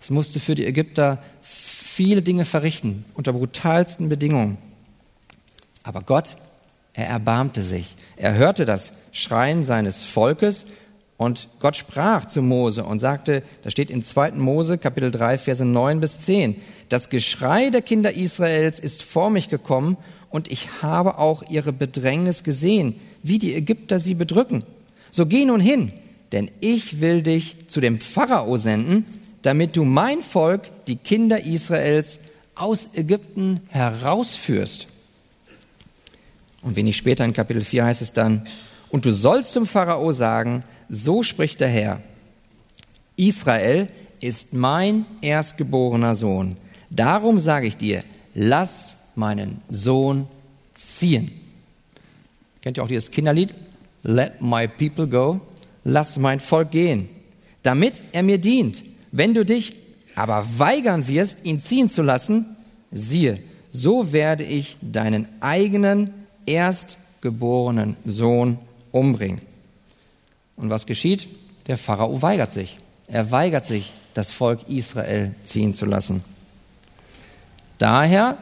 Es 0.00 0.10
musste 0.10 0.38
für 0.38 0.54
die 0.54 0.66
Ägypter 0.66 1.18
viele 1.40 2.22
Dinge 2.22 2.44
verrichten, 2.44 3.04
unter 3.14 3.32
brutalsten 3.32 4.08
Bedingungen. 4.08 4.58
Aber 5.82 6.02
Gott, 6.02 6.36
er 6.92 7.06
erbarmte 7.06 7.62
sich. 7.62 7.96
Er 8.16 8.34
hörte 8.34 8.64
das 8.64 8.92
Schreien 9.12 9.64
seines 9.64 10.04
Volkes 10.04 10.66
und 11.16 11.48
Gott 11.60 11.76
sprach 11.76 12.24
zu 12.24 12.42
Mose 12.42 12.84
und 12.84 12.98
sagte, 12.98 13.42
da 13.62 13.70
steht 13.70 13.90
im 13.90 14.02
2. 14.02 14.32
Mose 14.32 14.78
Kapitel 14.78 15.10
3 15.10 15.38
Verse 15.38 15.64
9 15.64 16.00
bis 16.00 16.20
10, 16.20 16.60
das 16.88 17.10
Geschrei 17.10 17.70
der 17.70 17.82
Kinder 17.82 18.12
Israels 18.12 18.78
ist 18.78 19.02
vor 19.02 19.30
mich 19.30 19.48
gekommen 19.48 19.96
und 20.34 20.50
ich 20.50 20.82
habe 20.82 21.18
auch 21.18 21.44
ihre 21.48 21.72
Bedrängnis 21.72 22.42
gesehen, 22.42 22.96
wie 23.22 23.38
die 23.38 23.54
Ägypter 23.54 24.00
sie 24.00 24.14
bedrücken. 24.14 24.64
So 25.12 25.26
geh 25.26 25.44
nun 25.44 25.60
hin, 25.60 25.92
denn 26.32 26.50
ich 26.58 27.00
will 27.00 27.22
dich 27.22 27.68
zu 27.68 27.80
dem 27.80 28.00
Pharao 28.00 28.56
senden, 28.56 29.06
damit 29.42 29.76
du 29.76 29.84
mein 29.84 30.22
Volk, 30.22 30.62
die 30.88 30.96
Kinder 30.96 31.44
Israels, 31.44 32.18
aus 32.56 32.88
Ägypten 32.94 33.60
herausführst. 33.68 34.88
Und 36.62 36.74
wenig 36.74 36.96
später 36.96 37.24
in 37.24 37.32
Kapitel 37.32 37.62
4 37.62 37.84
heißt 37.84 38.02
es 38.02 38.12
dann, 38.12 38.44
und 38.88 39.04
du 39.04 39.12
sollst 39.12 39.52
zum 39.52 39.68
Pharao 39.68 40.10
sagen, 40.10 40.64
so 40.88 41.22
spricht 41.22 41.60
der 41.60 41.68
Herr, 41.68 42.00
Israel 43.14 43.86
ist 44.18 44.52
mein 44.52 45.06
erstgeborener 45.22 46.16
Sohn. 46.16 46.56
Darum 46.90 47.38
sage 47.38 47.68
ich 47.68 47.76
dir, 47.76 48.02
lass 48.34 49.03
meinen 49.16 49.62
Sohn 49.68 50.26
ziehen. 50.74 51.30
Kennt 52.62 52.76
ihr 52.76 52.82
auch 52.82 52.88
dieses 52.88 53.10
Kinderlied? 53.10 53.54
Let 54.02 54.40
my 54.40 54.68
people 54.68 55.06
go. 55.06 55.40
Lass 55.84 56.16
mein 56.16 56.40
Volk 56.40 56.70
gehen, 56.70 57.08
damit 57.62 58.00
er 58.12 58.22
mir 58.22 58.38
dient. 58.38 58.82
Wenn 59.12 59.34
du 59.34 59.44
dich 59.44 59.76
aber 60.14 60.46
weigern 60.58 61.06
wirst, 61.08 61.44
ihn 61.44 61.60
ziehen 61.60 61.90
zu 61.90 62.02
lassen, 62.02 62.56
siehe, 62.90 63.38
so 63.70 64.12
werde 64.12 64.44
ich 64.44 64.76
deinen 64.80 65.26
eigenen 65.40 66.10
erstgeborenen 66.46 67.96
Sohn 68.04 68.58
umbringen. 68.92 69.40
Und 70.56 70.70
was 70.70 70.86
geschieht? 70.86 71.28
Der 71.66 71.76
Pharao 71.76 72.22
weigert 72.22 72.52
sich. 72.52 72.78
Er 73.08 73.30
weigert 73.30 73.66
sich, 73.66 73.92
das 74.14 74.30
Volk 74.30 74.68
Israel 74.68 75.34
ziehen 75.42 75.74
zu 75.74 75.86
lassen. 75.86 76.22
Daher 77.78 78.38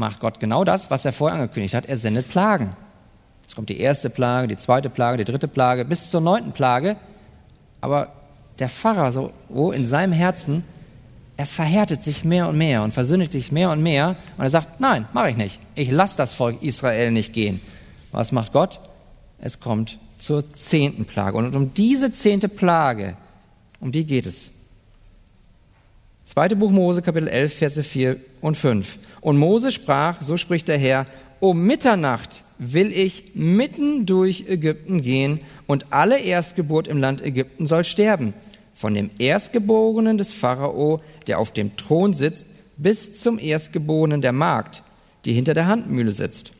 macht 0.00 0.18
Gott 0.18 0.40
genau 0.40 0.64
das, 0.64 0.90
was 0.90 1.04
er 1.04 1.12
vorher 1.12 1.38
angekündigt 1.38 1.74
hat. 1.74 1.86
Er 1.86 1.96
sendet 1.96 2.28
Plagen. 2.28 2.70
Es 3.46 3.54
kommt 3.54 3.68
die 3.68 3.78
erste 3.78 4.10
Plage, 4.10 4.48
die 4.48 4.56
zweite 4.56 4.88
Plage, 4.88 5.18
die 5.18 5.30
dritte 5.30 5.46
Plage, 5.46 5.84
bis 5.84 6.10
zur 6.10 6.22
neunten 6.22 6.52
Plage. 6.52 6.96
Aber 7.80 8.08
der 8.58 8.68
Pfarrer, 8.68 9.12
so 9.12 9.30
wo 9.48 9.72
in 9.72 9.86
seinem 9.86 10.12
Herzen, 10.12 10.64
er 11.36 11.46
verhärtet 11.46 12.02
sich 12.02 12.24
mehr 12.24 12.48
und 12.48 12.56
mehr 12.56 12.82
und 12.82 12.92
versündigt 12.92 13.32
sich 13.32 13.52
mehr 13.52 13.70
und 13.70 13.82
mehr. 13.82 14.16
Und 14.38 14.44
er 14.44 14.50
sagt, 14.50 14.80
nein, 14.80 15.06
mache 15.12 15.30
ich 15.30 15.36
nicht. 15.36 15.60
Ich 15.74 15.90
lasse 15.90 16.16
das 16.16 16.32
Volk 16.32 16.62
Israel 16.62 17.10
nicht 17.10 17.32
gehen. 17.32 17.60
Was 18.10 18.32
macht 18.32 18.52
Gott? 18.52 18.80
Es 19.38 19.60
kommt 19.60 19.98
zur 20.18 20.54
zehnten 20.54 21.04
Plage. 21.04 21.36
Und 21.36 21.54
um 21.54 21.74
diese 21.74 22.10
zehnte 22.10 22.48
Plage, 22.48 23.16
um 23.80 23.92
die 23.92 24.06
geht 24.06 24.26
es. 24.26 24.52
Zweite 26.32 26.54
Buch 26.54 26.70
Mose, 26.70 27.02
Kapitel 27.02 27.26
11, 27.26 27.54
Verse 27.54 27.82
4 27.82 28.16
und 28.40 28.56
5. 28.56 29.00
Und 29.20 29.36
Mose 29.36 29.72
sprach, 29.72 30.22
so 30.22 30.36
spricht 30.36 30.68
der 30.68 30.78
Herr, 30.78 31.06
um 31.40 31.64
Mitternacht 31.64 32.44
will 32.56 32.92
ich 32.92 33.32
mitten 33.34 34.06
durch 34.06 34.44
Ägypten 34.46 35.02
gehen 35.02 35.40
und 35.66 35.86
alle 35.90 36.20
Erstgeburt 36.20 36.86
im 36.86 36.98
Land 36.98 37.20
Ägypten 37.20 37.66
soll 37.66 37.82
sterben. 37.82 38.32
Von 38.74 38.94
dem 38.94 39.10
Erstgeborenen 39.18 40.18
des 40.18 40.32
Pharao, 40.32 41.00
der 41.26 41.40
auf 41.40 41.50
dem 41.50 41.76
Thron 41.76 42.14
sitzt, 42.14 42.46
bis 42.76 43.20
zum 43.20 43.40
Erstgeborenen 43.40 44.20
der 44.20 44.30
Magd, 44.30 44.84
die 45.24 45.32
hinter 45.32 45.54
der 45.54 45.66
Handmühle 45.66 46.12
sitzt. 46.12 46.52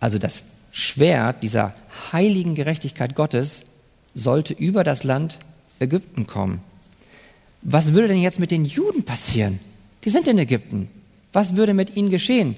Also 0.00 0.18
das 0.18 0.42
Schwert 0.72 1.44
dieser 1.44 1.72
heiligen 2.12 2.56
Gerechtigkeit 2.56 3.14
Gottes 3.14 3.66
sollte 4.12 4.54
über 4.54 4.82
das 4.82 5.04
Land 5.04 5.38
Ägypten 5.78 6.26
kommen. 6.26 6.62
Was 7.62 7.92
würde 7.92 8.08
denn 8.08 8.22
jetzt 8.22 8.38
mit 8.38 8.50
den 8.50 8.64
Juden 8.64 9.04
passieren? 9.04 9.60
Die 10.04 10.10
sind 10.10 10.28
in 10.28 10.38
Ägypten. 10.38 10.88
Was 11.32 11.56
würde 11.56 11.74
mit 11.74 11.96
ihnen 11.96 12.10
geschehen? 12.10 12.56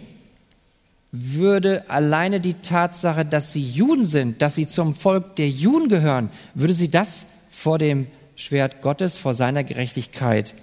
Würde 1.12 1.88
alleine 1.90 2.40
die 2.40 2.54
Tatsache, 2.54 3.24
dass 3.24 3.52
sie 3.52 3.68
Juden 3.68 4.06
sind, 4.06 4.42
dass 4.42 4.54
sie 4.54 4.68
zum 4.68 4.94
Volk 4.94 5.36
der 5.36 5.48
Juden 5.48 5.88
gehören, 5.88 6.30
würde 6.54 6.72
sie 6.74 6.88
das 6.88 7.26
vor 7.50 7.78
dem 7.78 8.06
Schwert 8.36 8.80
Gottes, 8.80 9.18
vor 9.18 9.34
seiner 9.34 9.64
Gerechtigkeit 9.64 10.54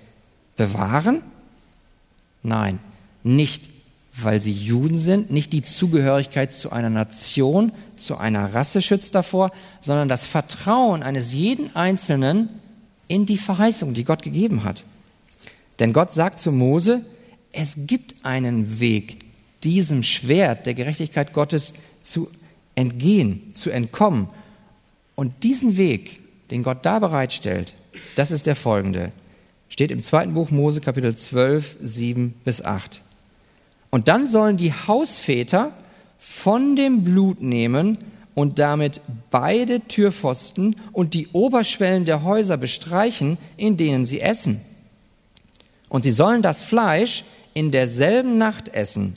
bewahren? 0.56 1.22
Nein, 2.44 2.80
nicht 3.24 3.70
weil 4.20 4.42
sie 4.42 4.52
Juden 4.52 4.98
sind, 4.98 5.30
nicht 5.30 5.54
die 5.54 5.62
Zugehörigkeit 5.62 6.52
zu 6.52 6.72
einer 6.72 6.90
Nation, 6.90 7.72
zu 7.96 8.18
einer 8.18 8.54
Rasse 8.54 8.82
schützt 8.82 9.14
davor, 9.14 9.52
sondern 9.82 10.10
das 10.10 10.26
Vertrauen 10.26 11.04
eines 11.04 11.34
jeden 11.34 11.76
Einzelnen 11.76 12.50
in 13.08 13.26
die 13.26 13.38
Verheißung, 13.38 13.94
die 13.94 14.04
Gott 14.04 14.22
gegeben 14.22 14.64
hat. 14.64 14.84
Denn 15.80 15.94
Gott 15.94 16.12
sagt 16.12 16.40
zu 16.40 16.52
Mose, 16.52 17.06
es 17.52 17.76
gibt 17.78 18.26
einen 18.26 18.80
Weg, 18.80 19.18
diesem 19.64 20.04
Schwert 20.04 20.66
der 20.66 20.74
Gerechtigkeit 20.74 21.34
Gottes 21.34 21.74
zu 22.02 22.30
entgehen, 22.76 23.54
zu 23.54 23.70
entkommen. 23.70 24.30
Und 25.16 25.44
diesen 25.44 25.78
Weg, 25.78 26.20
den 26.52 26.64
Gott 26.64 26.86
da 26.86 27.00
bereitstellt, 27.00 27.74
das 28.16 28.32
ist 28.32 28.46
der 28.46 28.56
folgende. 28.56 29.12
Steht 29.70 29.92
im 29.92 30.02
zweiten 30.02 30.34
Buch 30.34 30.52
Mose 30.52 30.82
Kapitel 30.82 31.16
12, 31.16 31.78
7 31.82 32.34
bis 32.46 32.64
8. 32.64 33.02
Und 33.90 34.08
dann 34.08 34.28
sollen 34.28 34.58
die 34.58 34.74
Hausväter 34.74 35.74
von 36.20 36.76
dem 36.76 37.04
Blut 37.04 37.42
nehmen 37.42 37.98
und 38.38 38.60
damit 38.60 39.02
beide 39.32 39.80
Türpfosten 39.80 40.76
und 40.92 41.16
die 41.16 41.28
Oberschwellen 41.30 42.06
der 42.06 42.22
Häuser 42.22 42.56
bestreichen, 42.56 43.40
in 43.58 43.78
denen 43.78 44.06
sie 44.06 44.22
essen. 44.22 44.62
Und 45.90 46.04
sie 46.04 46.12
sollen 46.12 46.44
das 46.44 46.62
Fleisch 46.62 47.24
in 47.56 47.72
derselben 47.72 48.38
Nacht 48.38 48.70
essen, 48.76 49.16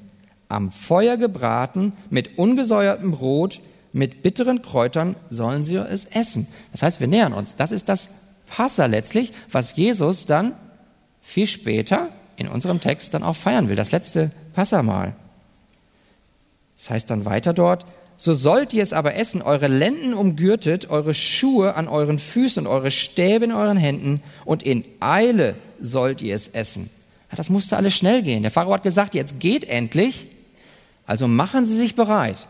am 0.48 0.72
Feuer 0.72 1.18
gebraten, 1.18 1.92
mit 2.08 2.38
ungesäuertem 2.38 3.10
Brot, 3.10 3.60
mit 3.92 4.22
bitteren 4.22 4.62
Kräutern 4.62 5.16
sollen 5.28 5.64
sie 5.64 5.76
es 5.76 6.06
essen. 6.06 6.46
Das 6.72 6.82
heißt, 6.82 6.98
wir 7.00 7.06
nähern 7.06 7.34
uns. 7.34 7.56
Das 7.56 7.72
ist 7.72 7.90
das 7.90 8.08
Passa 8.46 8.86
letztlich, 8.86 9.34
was 9.50 9.76
Jesus 9.76 10.24
dann 10.24 10.54
viel 11.20 11.46
später 11.46 12.08
in 12.38 12.48
unserem 12.48 12.80
Text 12.80 13.12
dann 13.12 13.22
auch 13.22 13.36
feiern 13.36 13.68
will, 13.68 13.76
das 13.76 13.92
letzte 13.92 14.30
Passamal. 14.54 15.14
Das 16.78 16.88
heißt 16.88 17.10
dann 17.10 17.26
weiter 17.26 17.52
dort, 17.52 17.84
so 18.20 18.34
sollt 18.34 18.74
ihr 18.74 18.82
es 18.82 18.92
aber 18.92 19.14
essen, 19.14 19.40
eure 19.40 19.66
Lenden 19.66 20.12
umgürtet, 20.12 20.90
eure 20.90 21.14
Schuhe 21.14 21.74
an 21.74 21.88
euren 21.88 22.18
Füßen 22.18 22.66
und 22.66 22.70
eure 22.70 22.90
Stäbe 22.90 23.46
in 23.46 23.52
euren 23.52 23.78
Händen 23.78 24.20
und 24.44 24.62
in 24.62 24.84
Eile 25.00 25.54
sollt 25.80 26.20
ihr 26.20 26.34
es 26.34 26.48
essen. 26.48 26.90
Ja, 27.30 27.38
das 27.38 27.48
musste 27.48 27.78
alles 27.78 27.94
schnell 27.94 28.22
gehen. 28.22 28.42
Der 28.42 28.50
Pharao 28.50 28.74
hat 28.74 28.82
gesagt, 28.82 29.14
jetzt 29.14 29.40
geht 29.40 29.64
endlich, 29.64 30.26
also 31.06 31.28
machen 31.28 31.64
Sie 31.64 31.74
sich 31.74 31.94
bereit. 31.94 32.46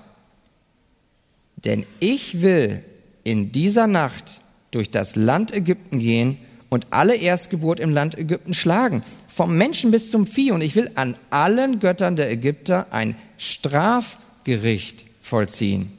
Denn 1.55 1.87
ich 2.01 2.43
will 2.43 2.83
in 3.23 3.53
dieser 3.53 3.87
Nacht 3.87 4.41
durch 4.73 4.91
das 4.91 5.15
Land 5.15 5.55
Ägypten 5.55 6.01
gehen 6.01 6.39
und 6.69 6.89
alle 6.91 7.15
Erstgeburt 7.15 7.79
im 7.79 7.91
Land 7.91 8.19
Ägypten 8.19 8.55
schlagen, 8.55 9.05
vom 9.29 9.57
Menschen 9.57 9.93
bis 9.93 10.11
zum 10.11 10.27
Vieh. 10.27 10.51
Und 10.51 10.63
ich 10.63 10.75
will 10.75 10.91
an 10.97 11.17
allen 11.31 11.79
Göttern 11.79 12.17
der 12.17 12.29
Ägypter 12.29 12.89
ein 12.91 13.15
Strafgericht 13.39 15.05
vollziehen. 15.31 15.97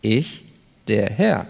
Ich, 0.00 0.44
der 0.88 1.08
Herr. 1.08 1.46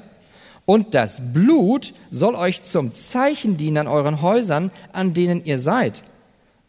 Und 0.65 0.95
das 0.95 1.33
Blut 1.33 1.93
soll 2.11 2.35
euch 2.35 2.63
zum 2.63 2.95
Zeichen 2.95 3.57
dienen 3.57 3.79
an 3.79 3.89
euren 3.89 4.23
Häusern, 4.23 4.71
an 4.93 5.13
denen 5.13 5.45
ihr 5.45 5.59
seid. 5.59 6.05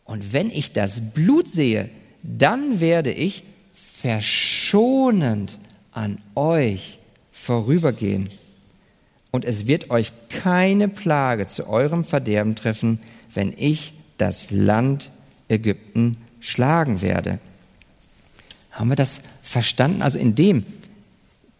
Und 0.05 0.33
wenn 0.33 0.49
ich 0.49 0.71
das 0.71 1.01
Blut 1.13 1.47
sehe, 1.47 1.89
dann 2.23 2.79
werde 2.79 3.11
ich 3.11 3.43
verschonend 3.73 5.59
an 5.91 6.17
euch 6.35 6.99
vorübergehen 7.31 8.29
und 9.33 9.45
es 9.45 9.65
wird 9.65 9.89
euch 9.89 10.11
keine 10.29 10.87
Plage 10.87 11.47
zu 11.47 11.67
eurem 11.67 12.03
Verderben 12.03 12.55
treffen, 12.55 12.99
wenn 13.33 13.51
ich 13.57 13.93
das 14.19 14.51
Land 14.51 15.09
Ägypten 15.49 16.17
schlagen 16.39 17.01
werde. 17.01 17.39
Haben 18.69 18.89
wir 18.89 18.95
das 18.95 19.21
verstanden? 19.53 20.01
Also 20.01 20.19
indem 20.19 20.65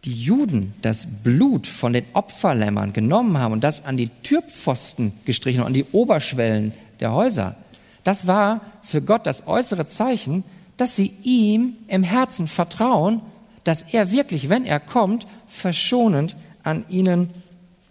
die 0.04 0.14
Juden 0.14 0.74
das 0.82 1.08
Blut 1.24 1.66
von 1.66 1.94
den 1.94 2.06
Opferlämmern 2.14 2.92
genommen 2.92 3.38
haben 3.38 3.54
und 3.54 3.64
das 3.64 3.86
an 3.86 3.96
die 3.96 4.10
Türpfosten 4.10 5.14
gestrichen 5.24 5.62
und 5.62 5.68
an 5.68 5.74
die 5.74 5.86
Oberschwellen 5.94 6.74
der 7.00 7.14
Häuser, 7.14 7.56
das 8.04 8.28
war 8.28 8.60
für 8.82 9.02
Gott 9.02 9.26
das 9.26 9.48
äußere 9.48 9.88
Zeichen, 9.88 10.44
dass 10.76 10.98
sie 10.98 11.14
ihm 11.24 11.78
im 11.88 12.04
Herzen 12.04 12.48
vertrauen, 12.48 13.22
dass 13.64 13.94
er 13.94 14.12
wirklich, 14.12 14.50
wenn 14.50 14.66
er 14.66 14.82
kommt, 14.82 15.26
verschonend 15.48 16.36
an 16.64 16.84
ihnen 16.90 17.30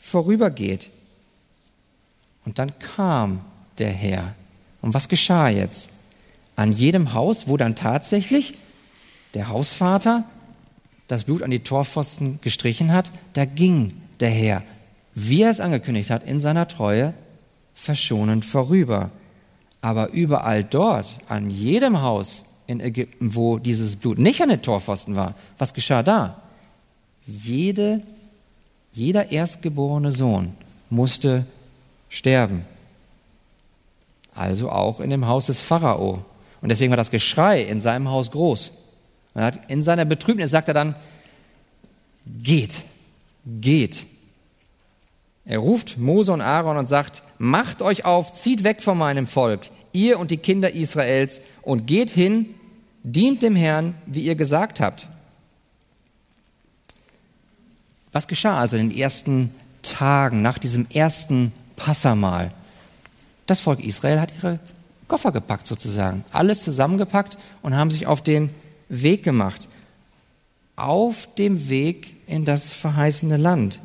vorübergeht. 0.01 0.91
Und 2.45 2.59
dann 2.59 2.79
kam 2.79 3.41
der 3.79 3.93
Herr. 3.93 4.35
Und 4.83 4.93
was 4.93 5.09
geschah 5.09 5.49
jetzt? 5.49 5.91
An 6.57 6.73
jedem 6.73 7.15
Haus, 7.15 7.49
wo 7.49 7.57
dann 7.57 7.75
tatsächlich 7.75 8.55
der 9.35 9.49
Hausvater 9.49 10.25
das 11.09 11.25
Blut 11.25 11.43
an 11.43 11.51
die 11.51 11.61
Torpfosten 11.61 12.39
gestrichen 12.43 12.93
hat, 12.93 13.11
da 13.35 13.45
ging 13.45 13.93
der 14.21 14.31
Herr, 14.31 14.63
wie 15.15 15.43
er 15.43 15.51
es 15.51 15.61
angekündigt 15.61 16.11
hat, 16.11 16.25
in 16.25 16.41
seiner 16.41 16.69
Treue 16.69 17.15
verschonend 17.75 18.45
vorüber. 18.45 19.11
Aber 19.81 20.11
überall 20.11 20.65
dort, 20.65 21.19
an 21.29 21.51
jedem 21.51 22.03
Haus 22.03 22.45
in 22.67 22.81
Ägypten, 22.81 23.35
wo 23.35 23.59
dieses 23.59 23.97
Blut 23.97 24.19
nicht 24.19 24.41
an 24.41 24.49
den 24.49 24.63
Torpfosten 24.63 25.17
war, 25.17 25.35
was 25.59 25.75
geschah 25.75 26.03
da? 26.03 26.41
Jede 27.27 28.03
jeder 28.93 29.33
erstgeborene 29.33 30.13
Sohn 30.13 30.53
musste 30.91 31.47
sterben. 32.09 32.67
Also 34.35 34.71
auch 34.71 35.01
in 35.01 35.11
dem 35.11 35.27
Haus 35.27 35.47
des 35.47 35.61
Pharao. 35.61 36.25
Und 36.61 36.69
deswegen 36.69 36.91
war 36.91 36.97
das 36.97 37.11
Geschrei 37.11 37.63
in 37.63 37.81
seinem 37.81 38.09
Haus 38.09 38.31
groß. 38.31 38.71
In 39.69 39.83
seiner 39.83 40.05
Betrübnis 40.05 40.51
sagt 40.51 40.69
er 40.69 40.75
dann, 40.75 40.95
geht, 42.27 42.83
geht. 43.47 44.07
Er 45.45 45.59
ruft 45.59 45.99
Mose 45.99 46.33
und 46.33 46.41
Aaron 46.41 46.77
und 46.77 46.89
sagt, 46.89 47.23
macht 47.39 47.83
euch 47.83 48.05
auf, 48.05 48.35
zieht 48.35 48.63
weg 48.63 48.83
von 48.83 48.97
meinem 48.97 49.27
Volk, 49.27 49.63
ihr 49.93 50.19
und 50.19 50.31
die 50.31 50.37
Kinder 50.37 50.73
Israels, 50.73 51.41
und 51.63 51.87
geht 51.87 52.11
hin, 52.11 52.55
dient 53.03 53.43
dem 53.43 53.57
Herrn, 53.57 53.95
wie 54.07 54.23
ihr 54.23 54.37
gesagt 54.37 54.81
habt. 54.81 55.09
Was 58.13 58.29
geschah 58.29 58.59
also 58.59 58.77
in 58.77 58.91
den 58.91 58.99
ersten 58.99 59.53
Tagen 59.83 60.43
nach 60.43 60.59
diesem 60.59 60.87
ersten 60.91 61.53
Passamal? 61.77 62.53
Das 63.47 63.61
Volk 63.61 63.83
Israel 63.85 64.21
hat 64.21 64.33
ihre 64.37 64.61
Koffer 65.09 65.33
gepackt 65.33 65.67
sozusagen, 65.67 66.25
alles 66.31 66.63
zusammengepackt 66.63 67.37
und 67.63 67.75
haben 67.75 67.91
sich 67.91 68.07
auf 68.07 68.23
den 68.23 68.51
Weg 68.93 69.23
gemacht. 69.23 69.69
Auf 70.77 71.29
dem 71.37 71.69
Weg 71.69 72.17
in 72.27 72.45
das 72.45 72.73
verheißene 72.73 73.39
Land. 73.39 73.81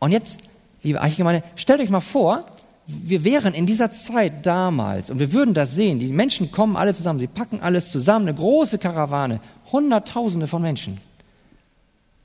Und 0.00 0.10
jetzt, 0.10 0.40
liebe 0.82 1.00
Archgemeinde, 1.00 1.44
stellt 1.56 1.80
euch 1.80 1.88
mal 1.88 2.00
vor, 2.00 2.44
wir 2.86 3.24
wären 3.24 3.54
in 3.54 3.64
dieser 3.64 3.92
Zeit 3.92 4.44
damals 4.44 5.08
und 5.08 5.18
wir 5.18 5.32
würden 5.32 5.54
das 5.54 5.74
sehen. 5.74 6.00
Die 6.00 6.12
Menschen 6.12 6.50
kommen 6.50 6.76
alle 6.76 6.94
zusammen, 6.94 7.20
sie 7.20 7.26
packen 7.26 7.60
alles 7.60 7.90
zusammen, 7.90 8.28
eine 8.28 8.36
große 8.36 8.78
Karawane, 8.78 9.40
Hunderttausende 9.72 10.46
von 10.46 10.60
Menschen. 10.60 10.98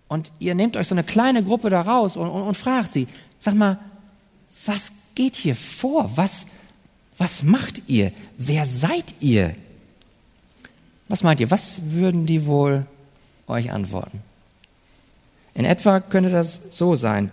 Und 0.08 0.32
ihr 0.40 0.56
nehmt 0.56 0.76
euch 0.76 0.88
so 0.88 0.96
eine 0.96 1.04
kleine 1.04 1.44
Gruppe 1.44 1.70
da 1.70 1.82
raus 1.82 2.18
und, 2.18 2.28
und, 2.28 2.42
und 2.42 2.58
fragt 2.58 2.92
sie, 2.92 3.08
sag 3.38 3.54
mal, 3.54 3.80
was 4.66 4.92
geht 5.14 5.36
hier 5.36 5.56
vor? 5.56 6.12
Was, 6.16 6.48
was 7.18 7.44
macht 7.44 7.84
ihr? 7.88 8.12
Wer 8.38 8.66
seid 8.66 9.22
ihr? 9.22 9.54
Was 11.10 11.24
meint 11.24 11.40
ihr? 11.40 11.52
Was 11.52 11.92
würden 11.92 12.26
die 12.26 12.46
wohl 12.46 12.86
euch 13.48 13.72
antworten? 13.72 14.22
In 15.54 15.66
etwa 15.66 16.00
könnte 16.00 16.30
das 16.30 16.62
so 16.72 16.96
sein. 16.96 17.32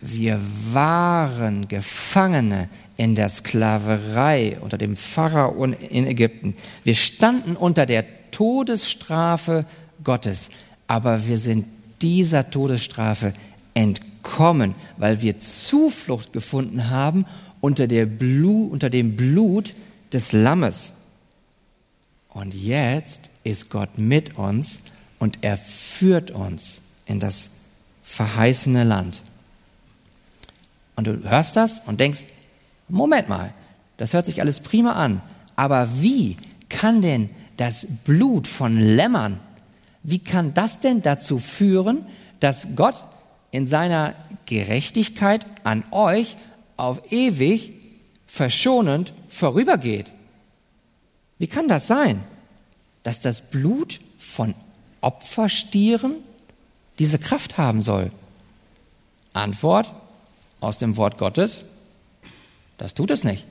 Wir 0.00 0.40
waren 0.72 1.66
Gefangene 1.68 2.68
in 2.96 3.14
der 3.14 3.28
Sklaverei 3.28 4.58
unter 4.60 4.76
dem 4.78 4.96
Pharao 4.96 5.64
in 5.64 6.06
Ägypten. 6.06 6.54
Wir 6.84 6.94
standen 6.94 7.56
unter 7.56 7.86
der 7.86 8.04
Todesstrafe 8.30 9.64
Gottes, 10.04 10.50
aber 10.86 11.26
wir 11.26 11.38
sind 11.38 11.66
dieser 12.02 12.50
Todesstrafe 12.50 13.32
entkommen, 13.74 14.74
weil 14.96 15.22
wir 15.22 15.38
Zuflucht 15.38 16.32
gefunden 16.32 16.90
haben 16.90 17.26
unter, 17.60 17.86
Blut, 17.86 18.72
unter 18.72 18.90
dem 18.90 19.16
Blut 19.16 19.74
des 20.12 20.32
Lammes. 20.32 20.92
Und 22.38 22.54
jetzt 22.54 23.30
ist 23.42 23.68
Gott 23.68 23.98
mit 23.98 24.38
uns 24.38 24.82
und 25.18 25.38
er 25.40 25.56
führt 25.56 26.30
uns 26.30 26.78
in 27.04 27.18
das 27.18 27.50
verheißene 28.04 28.84
Land. 28.84 29.22
Und 30.94 31.08
du 31.08 31.20
hörst 31.24 31.56
das 31.56 31.80
und 31.86 31.98
denkst, 31.98 32.26
Moment 32.88 33.28
mal, 33.28 33.52
Das 33.96 34.12
hört 34.12 34.24
sich 34.24 34.40
alles 34.40 34.60
prima 34.60 34.92
an. 34.92 35.20
Aber 35.56 35.88
wie 36.00 36.36
kann 36.68 37.02
denn 37.02 37.30
das 37.56 37.88
Blut 38.04 38.46
von 38.46 38.76
Lämmern, 38.78 39.40
wie 40.04 40.20
kann 40.20 40.54
das 40.54 40.78
denn 40.78 41.02
dazu 41.02 41.40
führen, 41.40 42.06
dass 42.38 42.68
Gott 42.76 42.94
in 43.50 43.66
seiner 43.66 44.14
Gerechtigkeit 44.46 45.44
an 45.64 45.82
euch 45.90 46.36
auf 46.76 47.10
ewig 47.10 47.72
verschonend 48.28 49.12
vorübergeht? 49.28 50.12
Wie 51.38 51.46
kann 51.46 51.68
das 51.68 51.86
sein, 51.86 52.22
dass 53.02 53.20
das 53.20 53.40
Blut 53.40 54.00
von 54.18 54.54
Opferstieren 55.00 56.16
diese 56.98 57.18
Kraft 57.18 57.58
haben 57.58 57.80
soll? 57.80 58.10
Antwort 59.32 59.94
aus 60.60 60.78
dem 60.78 60.96
Wort 60.96 61.18
Gottes, 61.18 61.64
das 62.76 62.94
tut 62.94 63.10
es 63.10 63.24
nicht. 63.24 63.44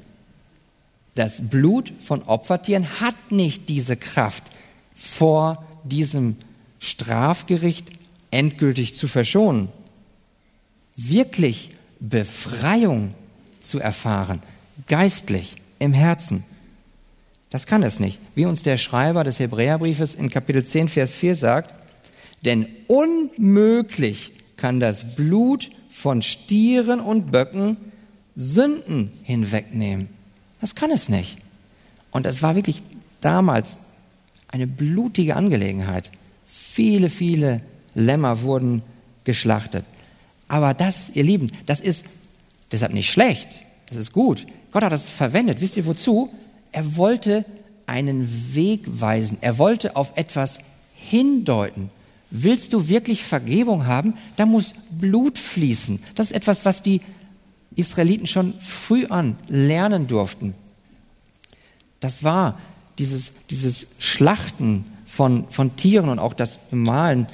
Das 1.15 1.39
Blut 1.49 1.93
von 1.99 2.23
Opfertieren 2.23 2.99
hat 2.99 3.31
nicht 3.31 3.69
diese 3.69 3.97
Kraft, 3.97 4.51
vor 4.93 5.65
diesem 5.83 6.35
Strafgericht 6.79 7.89
endgültig 8.31 8.95
zu 8.95 9.07
verschonen. 9.07 9.69
Wirklich 10.95 11.71
Befreiung 11.99 13.13
zu 13.59 13.79
erfahren, 13.79 14.41
geistlich, 14.87 15.55
im 15.79 15.93
Herzen. 15.93 16.43
Das 17.49 17.65
kann 17.65 17.83
es 17.83 17.99
nicht. 17.99 18.19
Wie 18.35 18.45
uns 18.45 18.63
der 18.63 18.77
Schreiber 18.77 19.23
des 19.23 19.39
Hebräerbriefes 19.39 20.15
in 20.15 20.29
Kapitel 20.29 20.65
10, 20.65 20.89
Vers 20.89 21.13
4 21.13 21.35
sagt, 21.35 21.73
denn 22.43 22.67
unmöglich 22.87 24.33
kann 24.57 24.79
das 24.79 25.15
Blut 25.15 25.69
von 25.89 26.21
Stieren 26.21 26.99
und 26.99 27.31
Böcken 27.31 27.77
Sünden 28.35 29.11
hinwegnehmen. 29.23 30.09
Das 30.61 30.75
kann 30.75 30.91
es 30.91 31.09
nicht. 31.09 31.37
Und 32.11 32.25
es 32.25 32.43
war 32.43 32.55
wirklich 32.55 32.83
damals 33.19 33.81
eine 34.49 34.67
blutige 34.67 35.35
Angelegenheit. 35.35 36.11
Viele, 36.45 37.09
viele 37.09 37.61
Lämmer 37.95 38.43
wurden 38.43 38.83
geschlachtet. 39.23 39.85
Aber 40.47 40.73
das, 40.73 41.09
ihr 41.15 41.23
Lieben, 41.23 41.51
das 41.65 41.79
ist 41.79 42.05
deshalb 42.71 42.93
nicht 42.93 43.11
schlecht. 43.11 43.65
Das 43.87 43.97
ist 43.97 44.13
gut. 44.13 44.45
Gott 44.71 44.83
hat 44.83 44.91
das 44.91 45.09
verwendet. 45.09 45.61
Wisst 45.61 45.77
ihr 45.77 45.85
wozu? 45.85 46.31
Er 46.77 46.95
wollte 46.95 47.43
einen 47.87 48.53
Weg 48.53 48.83
weisen. 48.85 49.39
Er 49.41 49.57
wollte 49.57 49.95
auf 49.95 50.13
etwas 50.15 50.59
hindeuten. 50.93 51.89
Willst 52.29 52.71
du 52.71 52.87
wirklich 52.87 53.23
Vergebung 53.23 53.87
haben? 53.87 54.13
Da 54.35 54.45
muss 54.45 54.75
Blut 54.91 55.39
fließen. 55.39 56.03
Das 56.13 56.27
ist 56.27 56.33
etwas, 56.33 56.65
was 56.65 56.83
die 56.83 57.01
Israeliten 57.75 58.27
schon 58.27 58.53
früh 58.59 59.07
an 59.07 59.37
lernen 59.47 60.05
durften. 60.05 60.53
Das 61.99 62.23
war 62.23 62.59
dieses, 62.99 63.47
dieses 63.47 63.95
Schlachten 63.97 64.85
von, 65.03 65.49
von 65.49 65.77
Tieren 65.77 66.09
und 66.09 66.19
auch 66.19 66.35
das 66.35 66.57
Bemalen, 66.69 67.25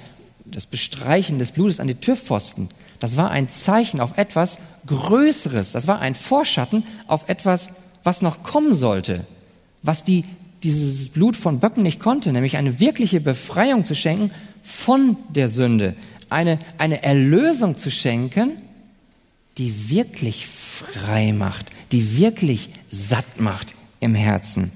das 0.45 0.67
Bestreichen 0.67 1.37
des 1.37 1.51
Blutes 1.51 1.81
an 1.81 1.87
die 1.87 1.95
Türpfosten. 1.95 2.69
Das 3.01 3.17
war 3.17 3.29
ein 3.29 3.49
Zeichen 3.49 3.99
auf 3.99 4.17
etwas 4.17 4.59
Größeres. 4.87 5.73
Das 5.73 5.85
war 5.85 5.99
ein 5.99 6.15
Vorschatten 6.15 6.85
auf 7.07 7.27
etwas, 7.27 7.71
was 8.03 8.21
noch 8.21 8.43
kommen 8.43 8.75
sollte. 8.75 9.25
Was 9.81 10.03
die, 10.03 10.23
dieses 10.63 11.09
Blut 11.09 11.35
von 11.35 11.59
Böcken 11.59 11.83
nicht 11.83 11.99
konnte, 11.99 12.31
nämlich 12.31 12.57
eine 12.57 12.79
wirkliche 12.79 13.21
Befreiung 13.21 13.85
zu 13.85 13.95
schenken 13.95 14.31
von 14.61 15.17
der 15.29 15.49
Sünde. 15.49 15.95
Eine, 16.29 16.59
eine 16.77 17.03
Erlösung 17.03 17.77
zu 17.77 17.91
schenken, 17.91 18.51
die 19.57 19.89
wirklich 19.89 20.47
frei 20.47 21.33
macht, 21.33 21.67
die 21.91 22.17
wirklich 22.17 22.69
satt 22.89 23.39
macht 23.39 23.75
im 23.99 24.15
Herzen. 24.15 24.71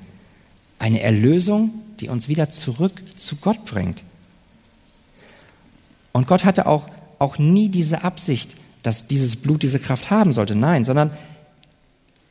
Eine 0.79 1.01
Erlösung, 1.01 1.71
die 1.99 2.09
uns 2.09 2.27
wieder 2.27 2.49
zurück 2.49 3.01
zu 3.15 3.37
Gott 3.37 3.65
bringt. 3.65 4.03
Und 6.11 6.27
Gott 6.27 6.45
hatte 6.45 6.67
auch, 6.67 6.87
auch 7.19 7.37
nie 7.39 7.69
diese 7.69 8.03
Absicht, 8.03 8.51
dass 8.83 9.07
dieses 9.07 9.35
Blut 9.35 9.63
diese 9.63 9.79
Kraft 9.79 10.11
haben 10.11 10.33
sollte. 10.33 10.55
Nein, 10.55 10.83
sondern 10.83 11.11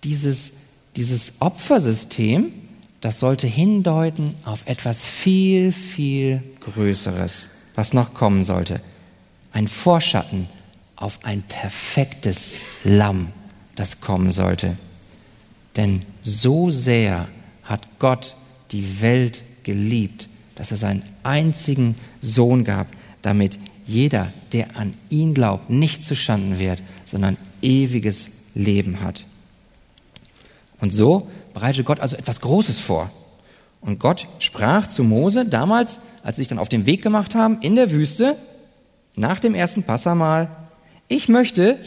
dieses, 0.04 0.52
dieses 0.96 1.34
Opfersystem, 1.40 2.52
das 3.00 3.20
sollte 3.20 3.46
hindeuten 3.46 4.34
auf 4.44 4.66
etwas 4.66 5.04
viel, 5.04 5.70
viel 5.70 6.42
Größeres, 6.60 7.50
was 7.74 7.92
noch 7.92 8.14
kommen 8.14 8.42
sollte. 8.42 8.80
Ein 9.52 9.68
Vorschatten 9.68 10.48
auf 10.96 11.20
ein 11.22 11.42
perfektes 11.42 12.54
Lamm, 12.84 13.32
das 13.74 14.00
kommen 14.00 14.32
sollte. 14.32 14.76
Denn 15.76 16.02
so 16.22 16.70
sehr 16.70 17.28
hat 17.62 17.86
Gott 17.98 18.36
die 18.72 19.02
Welt 19.02 19.42
geliebt, 19.62 20.28
dass 20.54 20.70
er 20.70 20.78
seinen 20.78 21.02
einzigen 21.22 21.94
Sohn 22.22 22.64
gab, 22.64 22.86
damit 23.20 23.58
jeder, 23.86 24.32
der 24.52 24.76
an 24.76 24.94
ihn 25.10 25.34
glaubt, 25.34 25.68
nicht 25.68 26.02
zustanden 26.02 26.58
wird, 26.58 26.82
sondern 27.04 27.36
ewiges 27.60 28.30
Leben 28.54 29.02
hat. 29.02 29.26
Und 30.80 30.92
so 30.92 31.28
bereitete 31.54 31.84
Gott 31.84 32.00
also 32.00 32.16
etwas 32.16 32.40
Großes 32.40 32.80
vor. 32.80 33.10
Und 33.80 33.98
Gott 33.98 34.26
sprach 34.40 34.86
zu 34.86 35.04
Mose 35.04 35.46
damals, 35.46 36.00
als 36.22 36.36
sie 36.36 36.42
sich 36.42 36.48
dann 36.48 36.58
auf 36.58 36.68
den 36.68 36.86
Weg 36.86 37.02
gemacht 37.02 37.34
haben, 37.34 37.58
in 37.60 37.76
der 37.76 37.90
Wüste, 37.90 38.36
nach 39.14 39.40
dem 39.40 39.54
ersten 39.54 39.82
Passamal, 39.82 40.50
ich 41.08 41.28
möchte, 41.28 41.78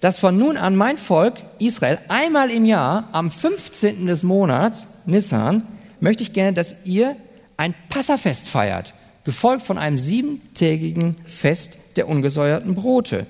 dass 0.00 0.18
von 0.18 0.36
nun 0.36 0.56
an 0.56 0.76
mein 0.76 0.98
Volk 0.98 1.34
Israel 1.58 1.98
einmal 2.08 2.50
im 2.50 2.64
Jahr 2.64 3.08
am 3.12 3.30
15. 3.30 4.06
des 4.06 4.22
Monats, 4.22 4.86
Nissan, 5.06 5.62
möchte 6.00 6.22
ich 6.22 6.32
gerne, 6.32 6.52
dass 6.52 6.76
ihr 6.84 7.16
ein 7.56 7.74
Passafest 7.88 8.48
feiert, 8.48 8.94
gefolgt 9.24 9.62
von 9.62 9.78
einem 9.78 9.98
siebentägigen 9.98 11.16
Fest 11.24 11.96
der 11.96 12.08
ungesäuerten 12.08 12.74
Brote. 12.74 13.26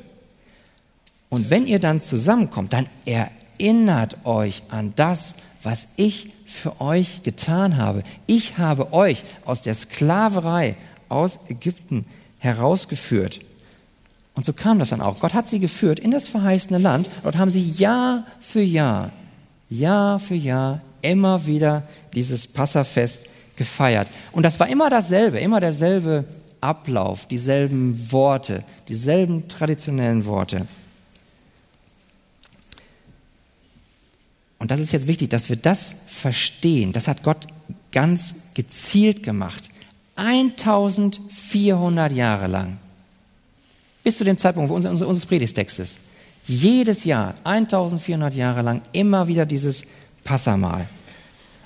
Und 1.30 1.50
wenn 1.50 1.66
ihr 1.66 1.78
dann 1.78 2.00
zusammenkommt, 2.00 2.72
dann 2.72 2.86
erinnert 3.58 4.24
euch 4.24 4.62
an 4.68 4.92
das, 4.96 5.36
was 5.62 5.88
ich 5.96 6.30
für 6.44 6.80
euch 6.80 7.22
getan 7.22 7.76
habe. 7.76 8.02
Ich 8.26 8.58
habe 8.58 8.92
euch 8.92 9.24
aus 9.44 9.62
der 9.62 9.74
Sklaverei 9.74 10.76
aus 11.08 11.40
Ägypten 11.48 12.06
herausgeführt. 12.38 13.40
Und 14.34 14.44
so 14.44 14.52
kam 14.52 14.78
das 14.78 14.90
dann 14.90 15.00
auch. 15.00 15.18
Gott 15.18 15.34
hat 15.34 15.48
sie 15.48 15.58
geführt 15.58 15.98
in 15.98 16.10
das 16.10 16.28
verheißene 16.28 16.78
Land. 16.78 17.10
Dort 17.24 17.36
haben 17.36 17.50
sie 17.50 17.62
Jahr 17.62 18.24
für 18.38 18.62
Jahr, 18.62 19.12
Jahr 19.68 20.20
für 20.20 20.36
Jahr 20.36 20.80
immer 21.02 21.46
wieder 21.46 21.82
dieses 22.14 22.46
Passafest 22.46 23.26
gefeiert. 23.56 24.08
Und 24.32 24.44
das 24.44 24.60
war 24.60 24.68
immer 24.68 24.90
dasselbe, 24.90 25.38
immer 25.38 25.58
derselbe 25.58 26.24
Ablauf, 26.60 27.26
dieselben 27.26 28.12
Worte, 28.12 28.62
dieselben 28.88 29.48
traditionellen 29.48 30.24
Worte. 30.24 30.66
Und 34.58 34.70
das 34.70 34.80
ist 34.80 34.92
jetzt 34.92 35.06
wichtig, 35.06 35.30
dass 35.30 35.48
wir 35.48 35.56
das 35.56 35.94
verstehen. 36.06 36.92
Das 36.92 37.08
hat 37.08 37.22
Gott 37.22 37.46
ganz 37.92 38.52
gezielt 38.54 39.22
gemacht. 39.22 39.70
1400 40.16 42.12
Jahre 42.12 42.48
lang. 42.48 42.78
Bis 44.02 44.18
zu 44.18 44.24
dem 44.24 44.36
Zeitpunkt 44.36 44.70
unseres, 44.72 45.02
unseres 45.02 45.26
Predigtextes. 45.26 45.98
Jedes 46.46 47.04
Jahr, 47.04 47.34
1400 47.44 48.34
Jahre 48.34 48.62
lang, 48.62 48.82
immer 48.92 49.28
wieder 49.28 49.46
dieses 49.46 49.84
Passamal. 50.24 50.88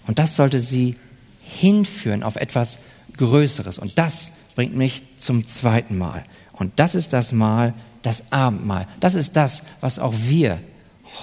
Und 0.07 0.19
das 0.19 0.37
sollte 0.37 0.61
sie 0.61 0.97
hinführen 1.41 2.23
auf 2.23 2.37
etwas 2.37 2.81
Größeres. 3.17 3.79
Und 3.79 3.99
das 3.99 4.33
bringt 4.55 4.77
mich 4.77 5.03
zum 5.19 5.47
zweiten 5.47 5.97
Mal. 5.97 6.25
Und 6.53 6.79
das 6.79 6.95
ist 6.95 7.13
das 7.13 7.33
Mal, 7.33 7.75
das 8.03 8.33
Abendmahl. 8.33 8.87
Das 9.01 9.15
ist 9.15 9.37
das, 9.37 9.63
was 9.81 9.99
auch 9.99 10.15
wir 10.27 10.59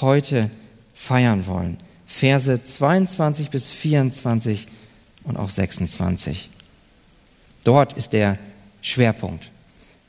heute 0.01 0.49
feiern 0.99 1.47
wollen. 1.47 1.77
Verse 2.05 2.62
22 2.62 3.49
bis 3.49 3.69
24 3.69 4.67
und 5.23 5.38
auch 5.38 5.49
26. 5.49 6.49
Dort 7.63 7.93
ist 7.93 8.13
der 8.13 8.38
Schwerpunkt. 8.81 9.51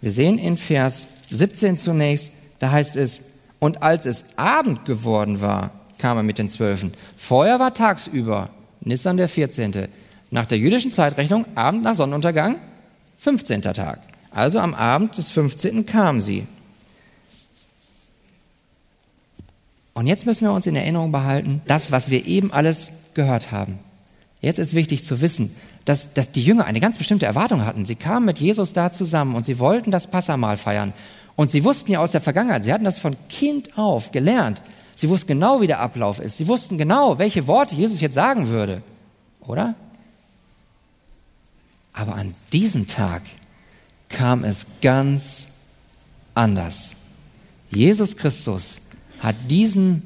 Wir 0.01 0.11
sehen 0.11 0.39
in 0.39 0.57
Vers 0.57 1.09
17 1.31 1.77
zunächst, 1.77 2.33
da 2.59 2.73
heißt 2.73 2.97
es, 2.97 3.23
und 3.61 3.83
als 3.83 4.05
es 4.07 4.37
Abend 4.37 4.85
geworden 4.85 5.41
war, 5.41 5.71
kam 5.99 6.17
er 6.17 6.23
mit 6.23 6.39
den 6.39 6.49
Zwölfen. 6.49 6.95
Vorher 7.17 7.61
war 7.61 7.75
tagsüber, 7.75 8.51
Nissan 8.81 9.17
der 9.17 9.29
14. 9.29 9.89
Nach 10.31 10.47
der 10.47 10.59
jüdischen 10.59 10.91
Zeitrechnung, 10.91 11.45
Abend 11.55 11.85
nach 11.85 11.95
Sonnenuntergang, 11.95 12.57
15. 13.19 13.63
Tag. 13.63 14.01
Also 14.31 14.59
am 14.59 14.75
Abend 14.75 15.19
des 15.19 15.29
15. 15.29 15.87
kamen 15.87 16.21
sie. 16.21 16.47
Und 20.01 20.07
jetzt 20.07 20.25
müssen 20.25 20.47
wir 20.47 20.55
uns 20.55 20.65
in 20.65 20.75
Erinnerung 20.77 21.13
behalten, 21.13 21.61
das, 21.67 21.93
was 21.93 22.09
wir 22.09 22.25
eben 22.25 22.55
alles 22.55 22.91
gehört 23.13 23.53
haben. 23.53 23.79
Jetzt 24.41 24.59
ist 24.59 24.73
wichtig 24.73 25.05
zu 25.05 25.21
wissen, 25.21 25.55
dass, 25.85 26.15
dass 26.15 26.33
die 26.33 26.43
Jünger 26.43 26.65
eine 26.65 26.81
ganz 26.81 26.97
bestimmte 26.97 27.27
Erwartung 27.27 27.67
hatten. 27.67 27.85
Sie 27.85 27.97
kamen 27.97 28.25
mit 28.25 28.39
Jesus 28.39 28.73
da 28.73 28.91
zusammen 28.91 29.35
und 29.35 29.45
sie 29.45 29.59
wollten 29.59 29.91
das 29.91 30.07
Passamal 30.07 30.57
feiern. 30.57 30.95
Und 31.37 31.51
sie 31.51 31.65
wussten 31.65 31.93
ja 31.93 32.01
aus 32.01 32.13
der 32.13 32.23
Vergangenheit, 32.23 32.65
sie 32.65 32.73
hatten 32.73 32.85
das 32.85 32.97
von 32.97 33.15
Kind 33.29 33.77
auf 33.77 34.11
gelernt, 34.11 34.63
Sie 34.95 35.11
wussten 35.11 35.29
genau, 35.29 35.61
wie 35.61 35.67
der 35.67 35.81
Ablauf 35.81 36.19
ist. 36.19 36.39
Sie 36.39 36.47
wussten 36.47 36.79
genau, 36.79 37.19
welche 37.19 37.47
Worte 37.47 37.75
Jesus 37.75 38.01
jetzt 38.01 38.15
sagen 38.15 38.49
würde. 38.49 38.83
Oder? 39.41 39.75
Aber 41.93 42.15
an 42.15 42.35
diesem 42.55 42.87
Tag 42.87 43.23
kam 44.09 44.45
es 44.45 44.67
ganz 44.81 45.49
anders. 46.35 46.97
Jesus 47.71 48.17
Christus 48.17 48.81
hat 49.21 49.37
diesen 49.49 50.03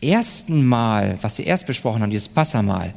ersten 0.00 0.64
Mal, 0.64 1.18
was 1.22 1.38
wir 1.38 1.46
erst 1.46 1.66
besprochen 1.66 2.02
haben, 2.02 2.10
dieses 2.10 2.28
Passamal, 2.28 2.92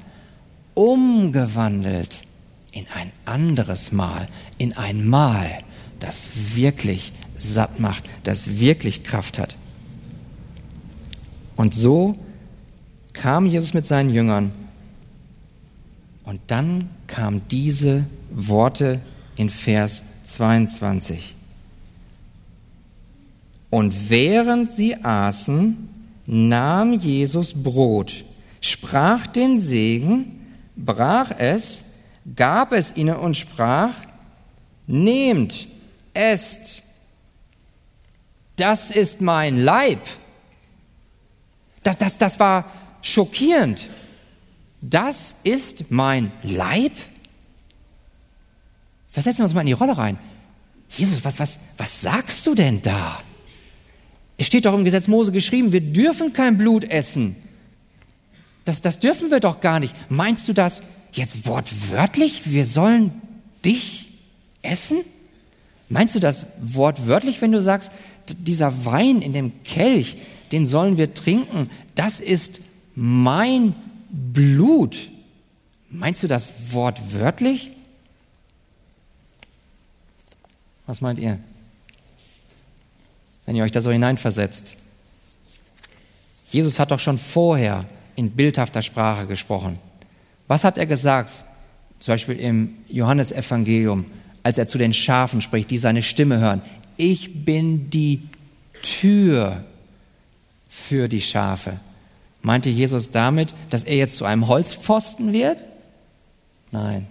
umgewandelt 0.74 2.24
in 2.72 2.86
ein 2.94 3.12
anderes 3.26 3.92
Mal, 3.92 4.28
in 4.58 4.78
ein 4.78 5.08
Mal, 5.08 5.60
das 6.00 6.56
wirklich 6.56 7.12
satt 7.36 7.80
macht, 7.80 8.04
das 8.24 8.60
wirklich 8.60 9.04
Kraft 9.04 9.40
hat. 9.40 9.56
Und 11.56 11.74
so 11.74 12.18
kam 13.14 13.46
Jesus 13.46 13.74
mit 13.74 13.86
seinen 13.86 14.10
Jüngern 14.10 14.52
und 16.24 16.40
dann 16.48 16.90
kamen 17.08 17.42
diese 17.50 18.06
Worte 18.32 19.00
in 19.36 19.50
Vers 19.50 20.04
22. 20.26 21.36
Und 23.72 24.12
während 24.12 24.70
sie 24.70 25.04
aßen, 25.04 25.90
nahm 26.28 26.94
Jesus 26.94 27.64
Brot, 27.64 28.26
sprach 28.60 29.26
den 29.26 29.60
Segen, 29.60 30.46
brach 30.76 31.32
es, 31.40 31.86
gab 32.36 32.74
es 32.74 32.96
ihnen 32.96 33.16
und 33.16 33.38
sprach, 33.38 33.94
nehmt, 34.86 35.68
esst, 36.14 36.84
das 38.58 38.92
ist 38.92 39.22
mein 39.22 39.64
Leib. 39.64 40.02
Das, 41.82 41.98
das, 41.98 42.18
das 42.18 42.40
war 42.40 42.66
schockierend. 43.02 43.90
Das 44.82 45.36
ist 45.44 45.92
mein 45.92 46.32
Leib? 46.44 46.92
Versetzen 49.08 49.40
wir 49.40 49.46
uns 49.46 49.54
mal 49.54 49.62
in 49.62 49.68
die 49.68 49.74
Rolle 49.74 49.98
rein. 49.98 50.20
Jesus, 50.90 51.24
was, 51.24 51.40
was, 51.40 51.58
was 51.78 52.02
sagst 52.02 52.46
du 52.46 52.54
denn 52.54 52.82
da? 52.82 53.22
Es 54.42 54.48
steht 54.48 54.66
doch 54.66 54.74
im 54.74 54.86
Gesetz 54.86 55.08
Mose 55.08 55.32
geschrieben, 55.32 55.72
wir 55.72 55.82
dürfen 55.82 56.34
kein 56.34 56.58
Blut 56.58 56.84
essen. 56.84 57.36
Das, 58.66 58.82
das 58.82 58.98
dürfen 58.98 59.30
wir 59.30 59.40
doch 59.40 59.60
gar 59.60 59.80
nicht. 59.80 59.94
Meinst 60.10 60.48
du 60.48 60.54
das 60.54 60.82
jetzt 61.14 61.46
wortwörtlich? 61.46 62.52
Wir 62.52 62.66
sollen 62.66 63.12
dich 63.64 64.08
essen? 64.64 65.02
Meinst 65.90 66.16
du 66.16 66.20
das 66.20 66.48
wortwörtlich, 66.60 67.40
wenn 67.44 67.52
du 67.52 67.62
sagst, 67.62 67.92
dieser 68.30 68.84
Wein 68.84 69.22
in 69.22 69.32
dem 69.32 69.62
Kelch, 69.64 70.18
den 70.52 70.66
sollen 70.66 70.98
wir 70.98 71.14
trinken, 71.14 71.70
das 71.94 72.20
ist 72.20 72.62
mein 72.96 73.76
Blut? 74.10 74.98
Meinst 75.92 76.24
du 76.24 76.28
das 76.28 76.52
wortwörtlich? 76.72 77.70
Was 80.88 81.00
meint 81.00 81.20
ihr? 81.20 81.38
Wenn 83.52 83.58
ihr 83.58 83.66
euch 83.66 83.72
da 83.74 83.82
so 83.82 83.92
hineinversetzt. 83.92 84.78
Jesus 86.52 86.80
hat 86.80 86.92
doch 86.92 87.02
schon 87.02 87.18
vorher 87.18 87.84
in 88.16 88.32
bildhafter 88.32 88.82
Sprache 88.82 89.28
gesprochen. 89.28 89.78
Was 90.48 90.64
hat 90.64 90.78
er 90.78 90.86
gesagt? 90.86 91.44
Zum 92.00 92.14
Beispiel 92.14 92.40
im 92.40 92.76
Johannesevangelium, 92.88 94.06
als 94.42 94.58
er 94.58 94.70
zu 94.70 94.78
den 94.78 94.94
Schafen 94.94 95.42
spricht, 95.42 95.70
die 95.70 95.80
seine 95.80 96.02
Stimme 96.02 96.40
hören. 96.40 96.62
Ich 96.96 97.44
bin 97.44 97.90
die 97.90 98.22
Tür 98.84 99.66
für 100.70 101.10
die 101.10 101.20
Schafe. 101.20 101.78
Meinte 102.42 102.70
Jesus 102.70 103.12
damit, 103.12 103.54
dass 103.70 103.84
er 103.84 103.98
jetzt 103.98 104.16
zu 104.16 104.24
einem 104.24 104.48
Holzpfosten 104.48 105.34
wird? 105.34 105.58
Nein. 106.72 107.06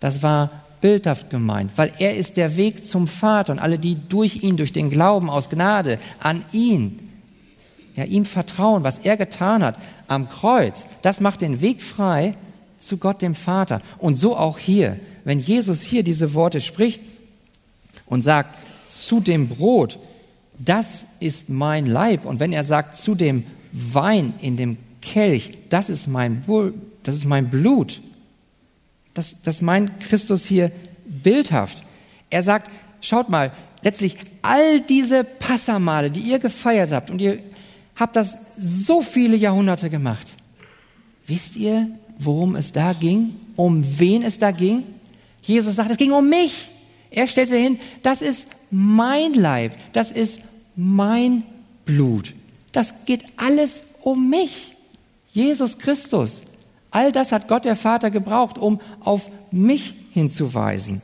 Das 0.00 0.22
war 0.22 0.63
bildhaft 0.84 1.30
gemeint, 1.30 1.70
weil 1.76 1.90
er 1.98 2.14
ist 2.14 2.36
der 2.36 2.58
Weg 2.58 2.84
zum 2.84 3.08
Vater 3.08 3.52
und 3.52 3.58
alle, 3.58 3.78
die 3.78 3.96
durch 4.10 4.42
ihn, 4.42 4.58
durch 4.58 4.70
den 4.70 4.90
Glauben 4.90 5.30
aus 5.30 5.48
Gnade 5.48 5.98
an 6.20 6.44
ihn, 6.52 7.08
ja, 7.96 8.04
ihm 8.04 8.26
vertrauen, 8.26 8.84
was 8.84 8.98
er 8.98 9.16
getan 9.16 9.64
hat 9.64 9.78
am 10.08 10.28
Kreuz, 10.28 10.84
das 11.00 11.22
macht 11.22 11.40
den 11.40 11.62
Weg 11.62 11.80
frei 11.80 12.34
zu 12.76 12.98
Gott 12.98 13.22
dem 13.22 13.34
Vater. 13.34 13.80
Und 13.96 14.16
so 14.16 14.36
auch 14.36 14.58
hier, 14.58 14.98
wenn 15.24 15.38
Jesus 15.38 15.80
hier 15.80 16.02
diese 16.02 16.34
Worte 16.34 16.60
spricht 16.60 17.00
und 18.04 18.20
sagt, 18.20 18.58
zu 18.86 19.20
dem 19.20 19.48
Brot, 19.48 19.98
das 20.58 21.06
ist 21.18 21.48
mein 21.48 21.86
Leib. 21.86 22.26
Und 22.26 22.40
wenn 22.40 22.52
er 22.52 22.62
sagt, 22.62 22.98
zu 22.98 23.14
dem 23.14 23.46
Wein 23.72 24.34
in 24.42 24.58
dem 24.58 24.76
Kelch, 25.00 25.52
das 25.70 25.88
ist 25.88 26.08
mein, 26.08 26.44
das 27.04 27.14
ist 27.14 27.24
mein 27.24 27.48
Blut, 27.48 28.02
das, 29.14 29.42
das 29.42 29.62
meint 29.62 30.00
Christus 30.00 30.44
hier 30.44 30.70
bildhaft. 31.04 31.84
Er 32.30 32.42
sagt, 32.42 32.70
schaut 33.00 33.28
mal, 33.28 33.52
letztlich 33.82 34.16
all 34.42 34.80
diese 34.80 35.24
Passamale, 35.24 36.10
die 36.10 36.20
ihr 36.20 36.38
gefeiert 36.38 36.90
habt, 36.90 37.10
und 37.10 37.20
ihr 37.20 37.38
habt 37.96 38.16
das 38.16 38.36
so 38.58 39.02
viele 39.02 39.36
Jahrhunderte 39.36 39.88
gemacht. 39.90 40.34
Wisst 41.26 41.56
ihr, 41.56 41.88
worum 42.18 42.56
es 42.56 42.72
da 42.72 42.92
ging? 42.92 43.34
Um 43.56 43.84
wen 43.98 44.22
es 44.22 44.38
da 44.38 44.50
ging? 44.50 44.82
Jesus 45.42 45.76
sagt, 45.76 45.90
es 45.90 45.96
ging 45.96 46.12
um 46.12 46.28
mich. 46.28 46.70
Er 47.10 47.26
stellt 47.26 47.48
sich 47.48 47.62
hin, 47.62 47.78
das 48.02 48.22
ist 48.22 48.48
mein 48.70 49.34
Leib, 49.34 49.72
das 49.92 50.10
ist 50.10 50.40
mein 50.74 51.44
Blut. 51.84 52.34
Das 52.72 53.04
geht 53.04 53.24
alles 53.36 53.84
um 54.02 54.28
mich. 54.28 54.74
Jesus 55.30 55.78
Christus. 55.78 56.42
All 56.94 57.10
das 57.10 57.32
hat 57.32 57.48
Gott 57.48 57.64
der 57.64 57.74
Vater 57.74 58.12
gebraucht, 58.12 58.56
um 58.56 58.80
auf 59.00 59.28
mich 59.50 59.96
hinzuweisen. 60.12 61.02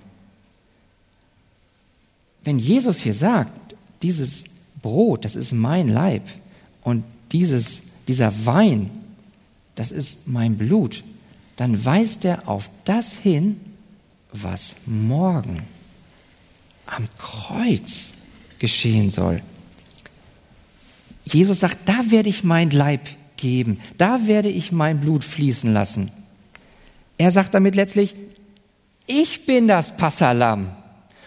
Wenn 2.45 2.61
Jesus 2.61 2.99
hier 2.99 3.13
sagt, 3.13 3.75
dieses 4.01 4.45
Brot, 4.83 5.25
das 5.25 5.35
ist 5.35 5.51
mein 5.51 5.89
Leib 5.89 6.23
und 6.83 7.03
dieses, 7.33 8.05
dieser 8.07 8.47
Wein, 8.47 8.89
das 9.75 9.91
ist 9.91 10.29
mein 10.29 10.57
Blut, 10.57 11.03
dann 11.57 11.85
weist 11.85 12.25
er 12.25 12.49
auf 12.49 12.71
das 12.85 13.17
hin, 13.17 13.61
was 14.33 14.77
morgen 14.87 15.65
am 16.87 17.09
Kreuz 17.19 18.13
geschehen 18.61 19.11
soll. 19.11 19.43
Jesus 21.25 21.59
sagt, 21.59 21.79
da 21.89 22.13
werde 22.13 22.29
ich 22.29 22.45
mein 22.45 22.71
Leib 22.71 23.09
geben, 23.41 23.81
da 23.99 24.27
werde 24.27 24.49
ich 24.49 24.73
mein 24.73 25.01
Blut 25.01 25.25
fließen 25.25 25.73
lassen. 25.73 26.11
Er 27.19 27.33
sagt 27.33 27.55
damit 27.55 27.75
letztlich, 27.75 28.15
ich 29.07 29.47
bin 29.47 29.67
das 29.67 29.97
Passalam. 29.97 30.71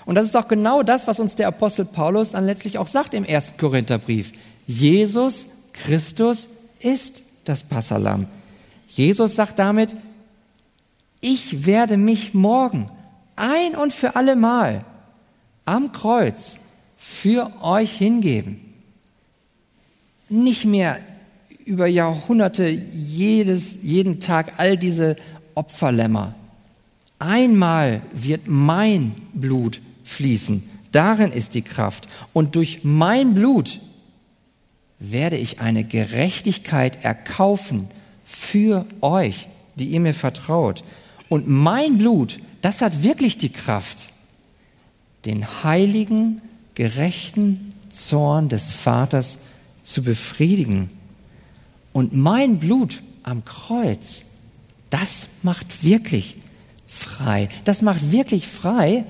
Und 0.06 0.16
das 0.16 0.26
ist 0.26 0.36
auch 0.36 0.48
genau 0.48 0.84
das, 0.84 1.08
was 1.08 1.20
uns 1.20 1.36
der 1.36 1.48
Apostel 1.48 1.86
Paulus 1.86 2.32
dann 2.32 2.46
letztlich 2.46 2.78
auch 2.78 2.88
sagt 2.88 3.14
im 3.14 3.26
ersten 3.26 3.58
Korintherbrief. 3.58 4.32
Jesus 4.68 5.48
Christus 5.74 6.50
ist 6.80 7.24
das 7.46 7.64
Passalam. 7.64 8.28
Jesus 8.88 9.36
sagt 9.36 9.60
damit, 9.60 9.96
ich 11.22 11.66
werde 11.66 11.98
mich 11.98 12.34
morgen 12.34 12.90
ein 13.36 13.76
und 13.76 13.94
für 13.94 14.16
alle 14.16 14.36
Mal 14.36 14.84
am 15.66 15.92
Kreuz 15.92 16.58
für 16.98 17.52
euch 17.62 17.98
hingeben. 17.98 18.60
Nicht 20.30 20.66
mehr 20.66 20.98
über 21.66 21.88
Jahrhunderte 21.88 22.68
jedes, 22.68 23.84
jeden 23.84 24.20
Tag 24.20 24.54
all 24.58 24.78
diese 24.78 25.16
Opferlämmer. 25.56 26.36
Einmal 27.20 28.02
wird 28.14 28.48
mein 28.48 29.14
Blut 29.34 29.82
fließen. 30.04 30.64
Darin 30.92 31.32
ist 31.32 31.56
die 31.56 31.62
Kraft. 31.62 32.08
Und 32.34 32.56
durch 32.56 32.82
mein 32.84 33.34
Blut 33.34 33.80
werde 35.00 35.38
ich 35.38 35.60
eine 35.60 35.84
Gerechtigkeit 35.84 37.04
erkaufen 37.04 37.88
für 38.24 38.86
euch, 39.02 39.48
die 39.76 39.88
ihr 39.88 40.00
mir 40.00 40.14
vertraut. 40.14 40.84
Und 41.30 41.48
mein 41.48 41.98
Blut, 41.98 42.40
das 42.62 42.82
hat 42.82 43.04
wirklich 43.04 43.38
die 43.38 43.52
Kraft, 43.52 44.12
den 45.26 45.64
heiligen, 45.64 46.42
gerechten 46.76 47.72
Zorn 47.90 48.50
des 48.50 48.72
Vaters 48.72 49.40
zu 49.82 50.04
befriedigen. 50.04 50.90
Und 51.94 52.14
mein 52.14 52.60
Blut 52.60 53.02
am 53.24 53.46
Kreuz, 53.46 54.26
das 54.90 55.28
macht 55.44 55.84
wirklich 55.84 56.38
frei. 56.86 57.50
Das 57.66 57.82
macht 57.82 58.12
wirklich 58.12 58.48
frei 58.48 59.06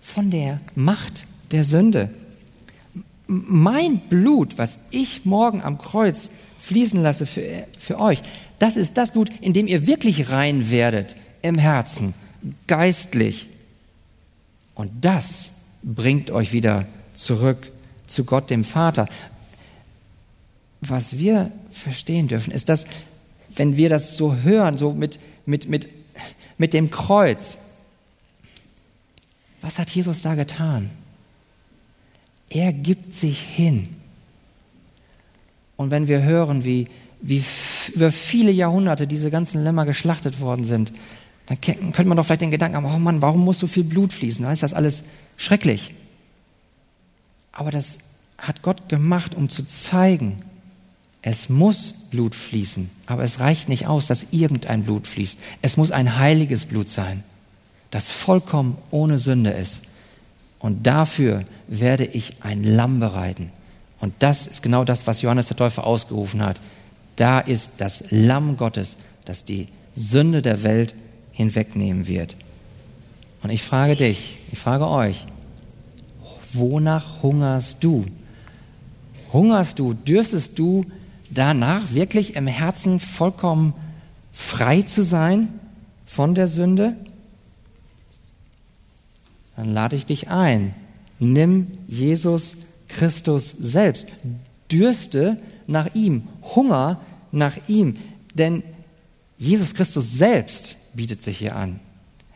von 0.00 0.30
der 0.30 0.60
Macht 0.74 1.26
der 1.52 1.64
Sünde. 1.64 2.10
Mein 3.26 4.00
Blut, 4.08 4.58
was 4.58 4.78
ich 4.90 5.24
morgen 5.24 5.62
am 5.62 5.78
Kreuz 5.78 6.30
fließen 6.58 7.00
lasse 7.00 7.26
für, 7.26 7.42
für 7.78 8.00
euch, 8.00 8.20
das 8.58 8.76
ist 8.76 8.96
das 8.96 9.12
Blut, 9.12 9.30
in 9.40 9.52
dem 9.52 9.68
ihr 9.68 9.86
wirklich 9.86 10.30
rein 10.30 10.70
werdet 10.70 11.16
im 11.42 11.56
Herzen, 11.56 12.12
geistlich, 12.66 13.50
und 14.80 14.90
das 15.02 15.50
bringt 15.82 16.30
euch 16.30 16.54
wieder 16.54 16.86
zurück 17.12 17.70
zu 18.06 18.24
Gott 18.24 18.48
dem 18.48 18.64
Vater. 18.64 19.08
Was 20.80 21.18
wir 21.18 21.52
verstehen 21.70 22.28
dürfen, 22.28 22.52
ist, 22.52 22.68
dass 22.68 22.86
wenn 23.54 23.76
wir 23.76 23.90
das 23.90 24.16
so 24.16 24.36
hören, 24.36 24.78
so 24.78 24.92
mit, 24.92 25.18
mit, 25.44 25.68
mit, 25.68 25.88
mit 26.58 26.72
dem 26.72 26.90
Kreuz, 26.90 27.58
was 29.60 29.78
hat 29.78 29.90
Jesus 29.90 30.22
da 30.22 30.34
getan? 30.34 30.90
Er 32.48 32.72
gibt 32.72 33.14
sich 33.14 33.40
hin. 33.40 33.88
Und 35.76 35.90
wenn 35.90 36.08
wir 36.08 36.22
hören, 36.22 36.64
wie, 36.64 36.88
wie 37.20 37.44
über 37.94 38.10
viele 38.10 38.50
Jahrhunderte 38.50 39.06
diese 39.06 39.30
ganzen 39.30 39.62
Lämmer 39.62 39.86
geschlachtet 39.86 40.40
worden 40.40 40.64
sind, 40.64 40.92
dann 41.46 41.60
könnte 41.60 42.04
man 42.04 42.16
doch 42.16 42.24
vielleicht 42.24 42.42
den 42.42 42.50
Gedanken 42.50 42.76
haben, 42.76 42.86
oh 42.86 42.98
Mann, 42.98 43.22
warum 43.22 43.44
muss 43.44 43.58
so 43.58 43.66
viel 43.66 43.84
Blut 43.84 44.12
fließen? 44.12 44.44
Ist 44.46 44.62
das 44.62 44.72
alles 44.72 45.04
schrecklich? 45.36 45.94
Aber 47.52 47.70
das 47.70 47.98
hat 48.38 48.62
Gott 48.62 48.88
gemacht, 48.88 49.34
um 49.34 49.48
zu 49.48 49.66
zeigen, 49.66 50.42
es 51.22 51.48
muss 51.48 51.94
Blut 52.10 52.34
fließen, 52.34 52.90
aber 53.06 53.22
es 53.22 53.40
reicht 53.40 53.68
nicht 53.68 53.86
aus, 53.86 54.06
dass 54.06 54.28
irgendein 54.30 54.84
Blut 54.84 55.06
fließt. 55.06 55.38
Es 55.60 55.76
muss 55.76 55.90
ein 55.90 56.18
heiliges 56.18 56.64
Blut 56.64 56.88
sein, 56.88 57.22
das 57.90 58.10
vollkommen 58.10 58.78
ohne 58.90 59.18
Sünde 59.18 59.50
ist. 59.50 59.82
Und 60.58 60.86
dafür 60.86 61.44
werde 61.68 62.04
ich 62.04 62.42
ein 62.42 62.64
Lamm 62.64 63.00
bereiten. 63.00 63.50
Und 63.98 64.14
das 64.18 64.46
ist 64.46 64.62
genau 64.62 64.84
das, 64.84 65.06
was 65.06 65.22
Johannes 65.22 65.48
der 65.48 65.56
Täufer 65.56 65.86
ausgerufen 65.86 66.42
hat. 66.42 66.60
Da 67.16 67.38
ist 67.40 67.72
das 67.78 68.04
Lamm 68.10 68.56
Gottes, 68.56 68.96
das 69.24 69.44
die 69.44 69.68
Sünde 69.94 70.42
der 70.42 70.62
Welt 70.62 70.94
hinwegnehmen 71.32 72.06
wird. 72.06 72.36
Und 73.42 73.50
ich 73.50 73.62
frage 73.62 73.96
dich, 73.96 74.38
ich 74.52 74.58
frage 74.58 74.88
euch, 74.88 75.26
wonach 76.52 77.22
hungerst 77.22 77.82
du? 77.82 78.06
Hungerst 79.32 79.78
du, 79.78 79.94
dürstest 79.94 80.58
du 80.58 80.84
danach 81.30 81.92
wirklich 81.92 82.36
im 82.36 82.46
Herzen 82.46 83.00
vollkommen 83.00 83.74
frei 84.32 84.82
zu 84.82 85.02
sein 85.02 85.48
von 86.06 86.34
der 86.34 86.48
Sünde? 86.48 86.96
Dann 89.56 89.68
lade 89.72 89.96
ich 89.96 90.06
dich 90.06 90.30
ein. 90.30 90.74
Nimm 91.18 91.66
Jesus 91.86 92.56
Christus 92.88 93.50
selbst. 93.50 94.06
Dürste 94.70 95.38
nach 95.66 95.94
ihm, 95.94 96.26
Hunger 96.54 97.00
nach 97.32 97.56
ihm. 97.68 97.96
Denn 98.34 98.62
Jesus 99.38 99.74
Christus 99.74 100.12
selbst 100.12 100.76
bietet 100.94 101.22
sich 101.22 101.38
hier 101.38 101.56
an. 101.56 101.80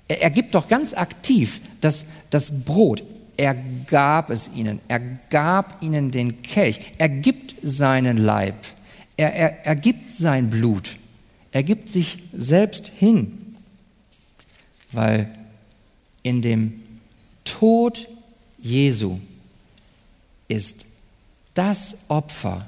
Er, 0.08 0.22
er 0.22 0.30
gibt 0.30 0.54
doch 0.54 0.68
ganz 0.68 0.94
aktiv 0.94 1.60
das, 1.80 2.06
das 2.30 2.64
Brot. 2.64 3.02
Er 3.36 3.56
gab 3.86 4.30
es 4.30 4.50
ihnen. 4.54 4.80
Er 4.88 5.00
gab 5.00 5.82
ihnen 5.82 6.10
den 6.10 6.42
Kelch. 6.42 6.92
Er 6.98 7.08
gibt 7.08 7.54
seinen 7.62 8.16
Leib. 8.16 8.54
Er, 9.16 9.34
er, 9.34 9.66
er 9.66 9.76
gibt 9.76 10.12
sein 10.12 10.50
Blut. 10.50 10.96
Er 11.52 11.62
gibt 11.62 11.88
sich 11.88 12.18
selbst 12.32 12.88
hin, 12.88 13.54
weil 14.92 15.32
in 16.22 16.42
dem 16.42 16.82
Tod 17.44 18.08
Jesu 18.58 19.18
ist 20.48 20.86
das 21.54 21.98
Opfer, 22.08 22.66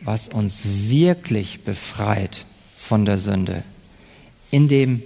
was 0.00 0.28
uns 0.28 0.62
wirklich 0.64 1.64
befreit 1.64 2.46
von 2.76 3.04
der 3.04 3.18
Sünde. 3.18 3.62
In 4.50 4.68
dem 4.68 5.02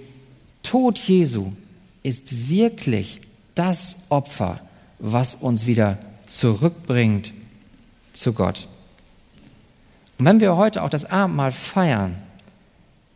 Tod 0.61 0.97
Jesu 0.97 1.51
ist 2.03 2.49
wirklich 2.49 3.19
das 3.55 3.97
Opfer, 4.09 4.61
was 4.99 5.35
uns 5.35 5.65
wieder 5.65 5.97
zurückbringt 6.27 7.33
zu 8.13 8.33
Gott. 8.33 8.67
Und 10.17 10.25
wenn 10.25 10.39
wir 10.39 10.55
heute 10.55 10.83
auch 10.83 10.89
das 10.89 11.05
Abendmahl 11.05 11.51
feiern, 11.51 12.15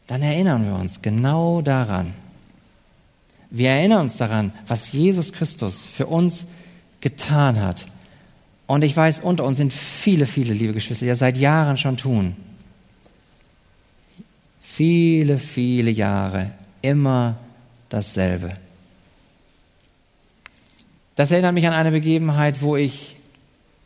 dann 0.07 0.21
erinnern 0.21 0.65
wir 0.65 0.75
uns 0.75 1.01
genau 1.01 1.61
daran. 1.61 2.13
Wir 3.49 3.69
erinnern 3.69 4.01
uns 4.01 4.17
daran, 4.17 4.51
was 4.67 4.91
Jesus 4.91 5.31
Christus 5.31 5.85
für 5.85 6.07
uns 6.07 6.45
getan 7.01 7.61
hat. 7.61 7.85
Und 8.65 8.83
ich 8.83 8.95
weiß, 8.95 9.21
unter 9.21 9.45
uns 9.45 9.57
sind 9.57 9.71
viele, 9.73 10.25
viele, 10.25 10.53
liebe 10.53 10.73
Geschwister, 10.73 11.05
die 11.05 11.09
das 11.09 11.19
seit 11.19 11.37
Jahren 11.37 11.77
schon 11.77 11.97
tun. 11.97 12.35
Viele, 14.59 15.37
viele 15.37 15.91
Jahre 15.91 16.51
immer 16.81 17.37
dasselbe. 17.89 18.55
Das 21.15 21.31
erinnert 21.31 21.53
mich 21.53 21.65
an 21.65 21.73
eine 21.73 21.91
Begebenheit, 21.91 22.61
wo 22.61 22.75
ich, 22.75 23.15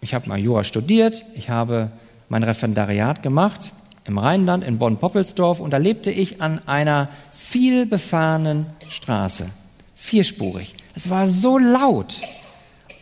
ich 0.02 0.14
habe 0.14 0.28
mal 0.28 0.40
Jura 0.40 0.64
studiert, 0.64 1.24
ich 1.36 1.50
habe 1.50 1.92
mein 2.32 2.44
Referendariat 2.44 3.22
gemacht 3.24 3.74
im 4.06 4.18
Rheinland, 4.18 4.64
in 4.64 4.78
Bonn-Poppelsdorf, 4.80 5.60
und 5.60 5.72
da 5.72 5.78
lebte 5.78 6.10
ich 6.10 6.42
an 6.42 6.66
einer 6.66 7.10
viel 7.34 7.86
befahrenen 7.86 8.68
Straße, 8.88 9.48
vierspurig. 9.96 10.76
Es 10.96 11.10
war 11.10 11.28
so 11.28 11.58
laut 11.58 12.16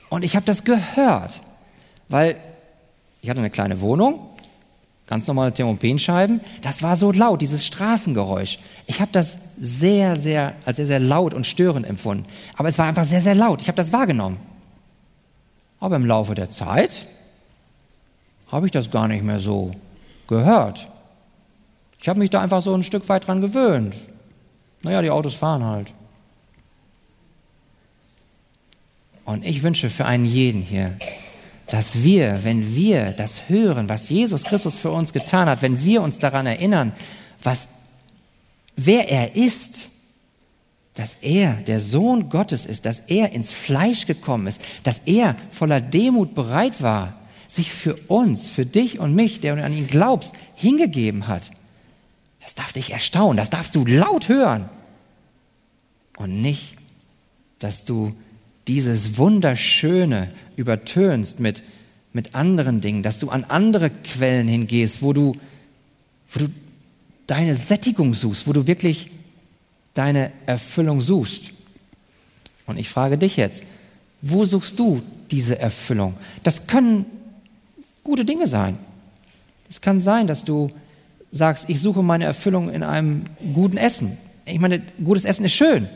und 0.10 0.26
ich 0.26 0.36
habe 0.36 0.48
das 0.48 0.64
gehört, 0.64 1.42
weil 2.08 2.38
ich 3.22 3.30
hatte 3.30 3.40
eine 3.40 3.52
kleine 3.52 3.82
Wohnung, 3.82 4.20
ganz 5.06 5.28
normale 5.28 5.54
Thermopenscheiben, 5.54 6.42
das 6.64 6.82
war 6.82 6.96
so 6.96 7.12
laut, 7.12 7.42
dieses 7.42 7.64
Straßengeräusch. 7.68 8.58
Ich 8.88 9.00
habe 9.00 9.12
das 9.12 9.38
sehr, 9.60 10.16
sehr, 10.16 10.54
als 10.66 10.78
sehr, 10.78 10.88
sehr 10.88 11.00
laut 11.00 11.36
und 11.36 11.46
störend 11.46 11.88
empfunden. 11.88 12.26
Aber 12.56 12.68
es 12.68 12.80
war 12.80 12.88
einfach 12.88 13.06
sehr, 13.06 13.22
sehr 13.22 13.36
laut. 13.36 13.62
Ich 13.62 13.68
habe 13.68 13.76
das 13.76 13.94
wahrgenommen. 13.94 14.38
Aber 15.80 15.98
im 15.98 16.06
Laufe 16.08 16.34
der 16.34 16.50
Zeit 16.50 17.06
habe 18.52 18.66
ich 18.66 18.72
das 18.72 18.92
gar 18.92 19.08
nicht 19.08 19.24
mehr 19.24 19.40
so 19.40 19.72
gehört. 20.28 20.88
Ich 22.02 22.08
habe 22.08 22.20
mich 22.20 22.30
da 22.30 22.42
einfach 22.42 22.62
so 22.62 22.74
ein 22.74 22.84
Stück 22.84 23.08
weit 23.10 23.28
dran 23.28 23.42
gewöhnt. 23.42 23.96
Naja, 24.82 25.02
die 25.02 25.10
Autos 25.10 25.36
fahren 25.36 25.66
halt. 25.66 25.92
Und 29.26 29.46
ich 29.46 29.62
wünsche 29.62 29.90
für 29.90 30.06
einen 30.06 30.26
jeden 30.26 30.62
hier, 30.62 30.94
dass 31.68 32.04
wir, 32.04 32.44
wenn 32.44 32.76
wir 32.76 33.12
das 33.12 33.50
hören, 33.50 33.90
was 33.90 34.10
Jesus 34.10 34.44
Christus 34.44 34.76
für 34.76 34.92
uns 34.92 35.14
getan 35.14 35.48
hat, 35.48 35.62
wenn 35.62 35.84
wir 35.84 36.02
uns 36.02 36.18
daran 36.18 36.48
erinnern, 36.48 36.94
was, 37.44 37.68
wer 38.76 39.10
er 39.10 39.36
ist, 39.36 39.90
dass 40.96 41.16
er 41.16 41.54
der 41.54 41.80
Sohn 41.80 42.30
Gottes 42.30 42.66
ist, 42.66 42.86
dass 42.86 43.00
er 43.00 43.32
ins 43.32 43.52
Fleisch 43.52 44.08
gekommen 44.08 44.48
ist, 44.48 44.62
dass 44.84 45.00
er 45.00 45.36
voller 45.52 45.80
Demut 45.80 46.34
bereit 46.34 46.82
war, 46.82 47.14
sich 47.50 47.72
für 47.74 47.96
uns, 48.08 48.48
für 48.48 48.66
dich 48.66 49.00
und 49.00 49.16
mich, 49.16 49.40
der 49.40 49.56
du 49.56 49.64
an 49.64 49.74
ihn 49.74 49.88
glaubst, 49.88 50.34
hingegeben 50.56 51.28
hat. 51.28 51.52
Das 52.42 52.54
darf 52.54 52.72
dich 52.72 52.92
erstaunen, 52.92 53.38
das 53.38 53.50
darfst 53.50 53.76
du 53.76 53.86
laut 53.86 54.30
hören. 54.30 54.70
Und 56.16 56.42
nicht, 56.42 56.76
dass 57.58 57.86
du 57.86 58.16
dieses 58.68 59.18
Wunderschöne 59.18 60.32
übertönst 60.58 61.40
mit, 61.40 61.64
mit 62.14 62.36
anderen 62.36 62.82
Dingen, 62.82 63.02
dass 63.02 63.18
du 63.18 63.30
an 63.30 63.46
andere 63.46 63.90
Quellen 63.90 64.48
hingehst, 64.48 65.02
wo 65.02 65.12
du, 65.12 65.36
wo 66.30 66.40
du 66.42 66.50
deine 67.26 67.56
Sättigung 67.56 68.14
suchst, 68.14 68.48
wo 68.48 68.54
du 68.54 68.68
wirklich 68.68 69.10
deine 69.96 70.32
Erfüllung 70.46 71.02
suchst. 71.02 71.52
Und 72.68 72.78
ich 72.78 72.90
frage 72.90 73.18
dich 73.18 73.38
jetzt, 73.38 73.64
wo 74.22 74.46
suchst 74.46 74.78
du 74.78 75.02
diese 75.32 75.58
Erfüllung? 75.58 76.14
Das 76.44 76.68
können 76.68 77.06
gute 78.04 78.26
Dinge 78.26 78.48
sein. 78.48 78.78
Es 79.70 79.82
kann 79.82 80.02
sein, 80.02 80.28
dass 80.28 80.44
du 80.44 80.70
sagst, 81.32 81.70
ich 81.70 81.80
suche 81.80 82.02
meine 82.02 82.26
Erfüllung 82.26 82.70
in 82.70 82.84
einem 82.84 83.26
guten 83.54 83.78
Essen. 83.78 84.18
Ich 84.46 84.60
meine, 84.60 84.82
gutes 85.04 85.26
Essen 85.26 85.46
ist 85.46 85.54
schön. 85.54 85.88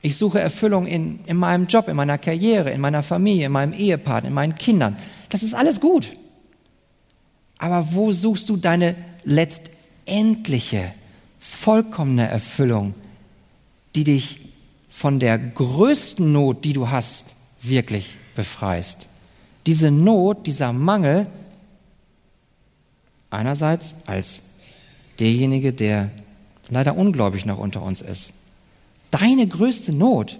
Ich 0.00 0.16
suche 0.16 0.40
Erfüllung 0.40 0.86
in, 0.86 1.20
in 1.26 1.36
meinem 1.36 1.66
Job, 1.66 1.88
in 1.88 1.96
meiner 1.96 2.18
Karriere, 2.18 2.70
in 2.70 2.80
meiner 2.80 3.02
Familie, 3.02 3.46
in 3.46 3.52
meinem 3.52 3.72
Ehepartner, 3.72 4.28
in 4.28 4.34
meinen 4.34 4.54
Kindern. 4.54 4.96
Das 5.28 5.42
ist 5.42 5.54
alles 5.54 5.80
gut. 5.80 6.16
Aber 7.58 7.92
wo 7.92 8.12
suchst 8.12 8.48
du 8.48 8.56
deine 8.56 8.94
letztendliche, 9.24 10.92
vollkommene 11.40 12.28
Erfüllung, 12.28 12.94
die 13.94 14.04
dich 14.04 14.40
von 14.88 15.18
der 15.18 15.38
größten 15.38 16.32
Not, 16.32 16.64
die 16.64 16.72
du 16.72 16.90
hast, 16.90 17.34
wirklich 17.60 18.16
befreist? 18.36 19.07
Diese 19.68 19.90
Not, 19.90 20.46
dieser 20.46 20.72
Mangel, 20.72 21.26
einerseits 23.28 23.96
als 24.06 24.40
derjenige, 25.20 25.74
der 25.74 26.10
leider 26.70 26.96
ungläubig 26.96 27.44
noch 27.44 27.58
unter 27.58 27.82
uns 27.82 28.00
ist. 28.00 28.30
Deine 29.10 29.46
größte 29.46 29.94
Not 29.94 30.38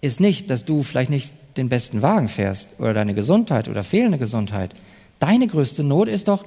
ist 0.00 0.20
nicht, 0.20 0.48
dass 0.48 0.64
du 0.64 0.84
vielleicht 0.84 1.10
nicht 1.10 1.32
den 1.56 1.68
besten 1.68 2.02
Wagen 2.02 2.28
fährst 2.28 2.78
oder 2.78 2.94
deine 2.94 3.14
Gesundheit 3.14 3.66
oder 3.66 3.82
fehlende 3.82 4.16
Gesundheit. 4.16 4.76
Deine 5.18 5.48
größte 5.48 5.82
Not 5.82 6.06
ist 6.06 6.28
doch, 6.28 6.44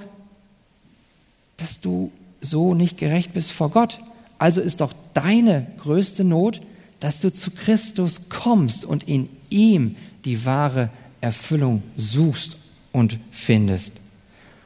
dass 1.58 1.82
du 1.82 2.14
so 2.40 2.76
nicht 2.76 2.98
gerecht 2.98 3.34
bist 3.34 3.52
vor 3.52 3.72
Gott. 3.72 4.00
Also 4.38 4.62
ist 4.62 4.80
doch 4.80 4.94
deine 5.14 5.68
größte 5.80 6.24
Not, 6.24 6.62
dass 7.02 7.20
du 7.20 7.34
zu 7.34 7.52
Christus 7.52 8.30
kommst 8.30 8.86
und 8.86 9.06
in 9.10 9.28
ihm 9.50 9.98
die 10.24 10.46
wahre 10.46 10.92
Erfüllung 11.22 11.84
suchst 11.96 12.58
und 12.92 13.20
findest. 13.32 13.94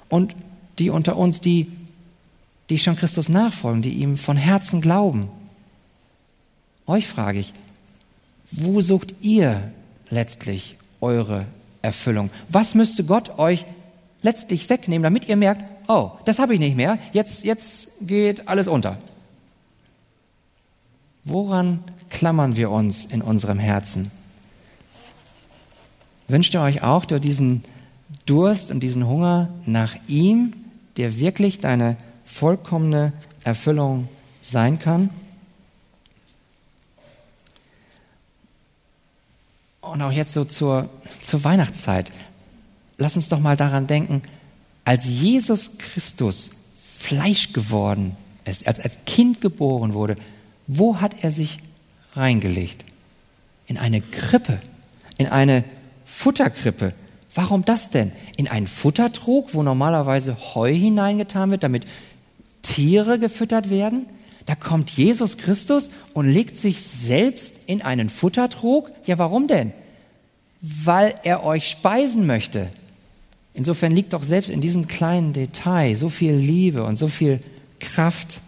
Und 0.10 0.36
die 0.80 0.90
unter 0.90 1.18
uns, 1.18 1.42
die, 1.42 1.72
die 2.70 2.80
schon 2.80 2.96
Christus 2.96 3.30
nachfolgen, 3.30 3.82
die 3.82 3.94
ihm 3.94 4.18
von 4.18 4.38
Herzen 4.38 4.82
glauben. 4.82 5.30
Euch 6.88 7.08
frage 7.08 7.40
ich, 7.40 7.54
wo 8.52 8.82
sucht 8.82 9.16
ihr 9.22 9.72
letztlich 10.10 10.76
eure 11.02 11.46
Erfüllung? 11.82 12.30
Was 12.50 12.76
müsste 12.76 13.04
Gott 13.04 13.38
euch 13.38 13.66
letztlich 14.22 14.70
wegnehmen, 14.70 15.04
damit 15.04 15.28
ihr 15.30 15.36
merkt, 15.36 15.64
oh, 15.88 16.12
das 16.26 16.40
habe 16.40 16.54
ich 16.54 16.60
nicht 16.60 16.76
mehr, 16.76 16.98
jetzt, 17.14 17.44
jetzt 17.44 17.90
geht 18.02 18.48
alles 18.48 18.68
unter. 18.68 18.98
Woran 21.24 21.84
klammern 22.10 22.56
wir 22.56 22.72
uns 22.72 23.06
in 23.06 23.22
unserem 23.22 23.60
Herzen? 23.60 24.12
Wünscht 26.28 26.54
ihr 26.54 26.62
euch 26.62 26.82
auch 26.82 27.06
durch 27.06 27.22
diesen 27.22 27.64
Durst 28.26 28.72
und 28.72 28.80
diesen 28.82 29.08
Hunger 29.08 29.50
nach 29.66 29.96
ihm, 30.08 30.54
der 30.98 31.20
wirklich 31.20 31.60
deine 31.60 31.98
vollkommene 32.24 33.14
Erfüllung 33.44 34.08
sein 34.42 34.80
kann? 34.80 35.10
Und 39.82 40.02
auch 40.02 40.12
jetzt 40.12 40.34
so 40.34 40.46
zur, 40.46 40.90
zur 41.22 41.44
Weihnachtszeit. 41.44 42.12
Lass 42.98 43.16
uns 43.16 43.30
doch 43.30 43.40
mal 43.40 43.56
daran 43.56 43.86
denken, 43.86 44.24
als 44.84 45.06
Jesus 45.06 45.78
Christus 45.78 46.52
Fleisch 46.80 47.54
geworden 47.54 48.16
ist, 48.46 48.68
als, 48.68 48.80
als 48.80 48.98
Kind 49.06 49.42
geboren 49.42 49.94
wurde, 49.94 50.16
wo 50.66 51.02
hat 51.02 51.16
er 51.22 51.30
sich 51.30 51.60
reingelegt? 52.14 52.84
In 53.68 53.78
eine 53.78 54.02
Krippe, 54.02 54.60
in 55.18 55.28
eine 55.28 55.64
Futterkrippe. 56.06 56.94
Warum 57.34 57.66
das 57.66 57.90
denn? 57.90 58.12
In 58.38 58.48
einen 58.48 58.68
Futtertrog, 58.68 59.54
wo 59.54 59.62
normalerweise 59.62 60.38
Heu 60.56 60.74
hineingetan 60.74 61.52
wird, 61.52 61.64
damit 61.64 61.84
Tiere 62.62 63.20
gefüttert 63.20 63.70
werden? 63.70 64.06
Da 64.46 64.56
kommt 64.56 64.92
Jesus 64.92 65.38
Christus 65.38 65.90
und 66.14 66.28
legt 66.28 66.58
sich 66.58 66.82
selbst 66.82 67.56
in 67.66 67.82
einen 67.82 68.10
Futtertrog? 68.10 68.92
Ja, 69.06 69.18
warum 69.18 69.48
denn? 69.48 69.74
Weil 70.62 71.16
er 71.24 71.44
euch 71.44 71.68
speisen 71.68 72.26
möchte. 72.26 72.70
Insofern 73.54 73.92
liegt 73.92 74.14
doch 74.14 74.24
selbst 74.24 74.50
in 74.50 74.62
diesem 74.62 74.88
kleinen 74.88 75.34
Detail 75.34 75.96
so 75.96 76.10
viel 76.10 76.34
Liebe 76.34 76.84
und 76.84 76.96
so 76.96 77.08
viel 77.08 77.42
Kraft. 77.80 78.42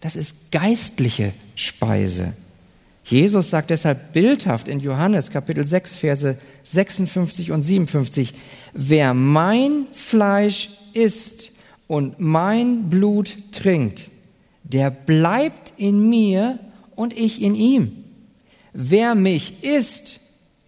Das 0.00 0.16
ist 0.16 0.50
geistliche 0.50 1.32
Speise. 1.54 2.34
Jesus 3.06 3.50
sagt 3.50 3.70
deshalb 3.70 4.12
bildhaft 4.12 4.66
in 4.66 4.80
Johannes 4.80 5.30
Kapitel 5.30 5.64
6, 5.64 5.94
Verse 5.96 6.36
56 6.64 7.52
und 7.52 7.62
57, 7.62 8.34
wer 8.72 9.14
mein 9.14 9.86
Fleisch 9.92 10.70
isst 10.92 11.52
und 11.86 12.18
mein 12.18 12.90
Blut 12.90 13.36
trinkt, 13.52 14.10
der 14.64 14.90
bleibt 14.90 15.72
in 15.76 16.08
mir 16.08 16.58
und 16.96 17.16
ich 17.16 17.42
in 17.42 17.54
ihm. 17.54 17.92
Wer 18.72 19.14
mich 19.14 19.62
isst, 19.62 20.18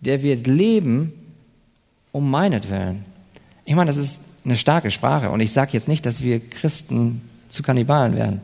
der 0.01 0.23
wird 0.23 0.47
leben 0.47 1.13
um 2.13 2.31
meinetwillen. 2.31 3.05
Ich 3.65 3.75
meine, 3.75 3.91
das 3.91 3.97
ist 3.97 4.21
eine 4.45 4.57
starke 4.57 4.93
Sprache 4.93 5.31
und 5.31 5.41
ich 5.41 5.53
sage 5.53 5.73
jetzt 5.73 5.89
nicht, 5.89 6.07
dass 6.07 6.23
wir 6.23 6.39
Christen 6.39 7.21
zu 7.49 7.65
Kannibalen 7.65 8.17
werden. 8.17 8.41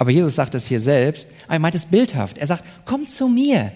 Aber 0.00 0.10
Jesus 0.10 0.34
sagt 0.34 0.54
es 0.54 0.66
hier 0.66 0.80
selbst, 0.80 1.28
er 1.46 1.58
meint 1.58 1.74
es 1.74 1.84
bildhaft. 1.84 2.38
Er 2.38 2.46
sagt, 2.46 2.64
kommt 2.86 3.10
zu 3.10 3.28
mir. 3.28 3.70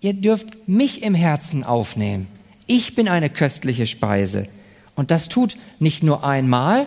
Ihr 0.00 0.12
dürft 0.14 0.68
mich 0.68 1.02
im 1.02 1.12
Herzen 1.16 1.64
aufnehmen. 1.64 2.28
Ich 2.68 2.94
bin 2.94 3.08
eine 3.08 3.30
köstliche 3.30 3.88
Speise. 3.88 4.46
Und 4.94 5.10
das 5.10 5.28
tut 5.28 5.56
nicht 5.80 6.04
nur 6.04 6.22
einmal, 6.22 6.86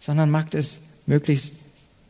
sondern 0.00 0.30
macht 0.30 0.56
es 0.56 0.80
möglichst 1.06 1.58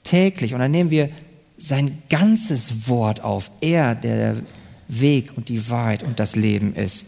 täglich. 0.03 0.55
Und 0.55 0.61
dann 0.61 0.70
nehmen 0.70 0.90
wir 0.90 1.11
sein 1.59 1.99
ganzes 2.09 2.88
Wort 2.88 3.22
auf. 3.22 3.51
Er, 3.61 3.95
der 3.95 4.16
der 4.16 4.43
Weg 4.88 5.36
und 5.36 5.51
die 5.51 5.68
Wahrheit 5.68 6.05
und 6.05 6.18
das 6.18 6.36
Leben 6.36 6.74
ist. 6.74 7.05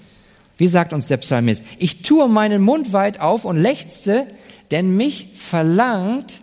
Wie 0.59 0.69
sagt 0.69 0.93
uns 0.93 1.07
der 1.07 1.17
Psalmist? 1.17 1.65
Ich 1.79 2.03
tue 2.03 2.29
meinen 2.29 2.61
Mund 2.61 2.93
weit 2.93 3.19
auf 3.19 3.47
und 3.47 3.57
lechzte, 3.57 4.27
denn 4.71 4.95
mich 4.95 5.29
verlangt 5.33 6.43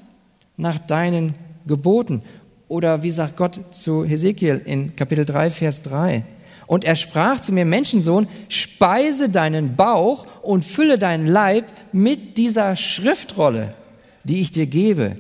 nach 0.58 0.80
deinen 0.80 1.36
Geboten. 1.66 2.22
Oder 2.68 3.03
wie 3.03 3.12
sagt 3.12 3.38
Gott 3.38 3.59
zu 3.72 4.05
Hesekiel 4.05 4.62
in 4.64 4.95
Kapitel 4.95 5.26
3, 5.26 5.49
Vers 5.49 5.82
3? 5.82 6.24
Und 6.68 6.86
er 6.86 6.95
sprach 6.95 7.41
zu 7.41 7.51
mir, 7.51 7.66
Menschensohn, 7.66 8.28
speise 8.47 9.30
deinen 9.30 9.76
Bauch 9.76 10.26
und 10.41 10.64
fülle 10.64 10.97
deinen 10.97 11.28
Leib 11.28 11.66
mit 11.91 12.38
dieser 12.38 12.78
Schriftrolle, 12.78 13.76
die 14.24 14.39
ich 14.39 14.51
dir 14.51 14.68
gebe. 14.68 15.18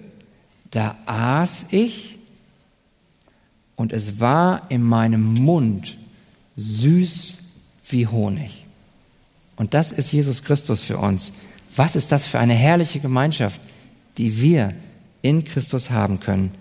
Da 0.69 0.95
aß 1.05 1.65
ich 1.71 2.19
und 3.75 3.91
es 3.91 4.21
war 4.21 4.61
in 4.69 4.83
meinem 4.83 5.33
Mund 5.33 5.97
süß 6.55 7.39
wie 7.89 8.07
Honig. 8.07 8.63
Und 9.57 9.73
das 9.73 9.91
ist 9.91 10.11
Jesus 10.11 10.43
Christus 10.43 10.81
für 10.81 10.97
uns. 10.97 11.33
Was 11.75 11.95
ist 11.95 12.11
das 12.11 12.25
für 12.25 12.39
eine 12.39 12.53
herrliche 12.53 12.99
Gemeinschaft, 12.99 13.59
die 14.17 14.41
wir 14.41 14.73
in 15.21 15.45
Christus 15.45 15.89
haben 15.89 16.19
können? 16.19 16.53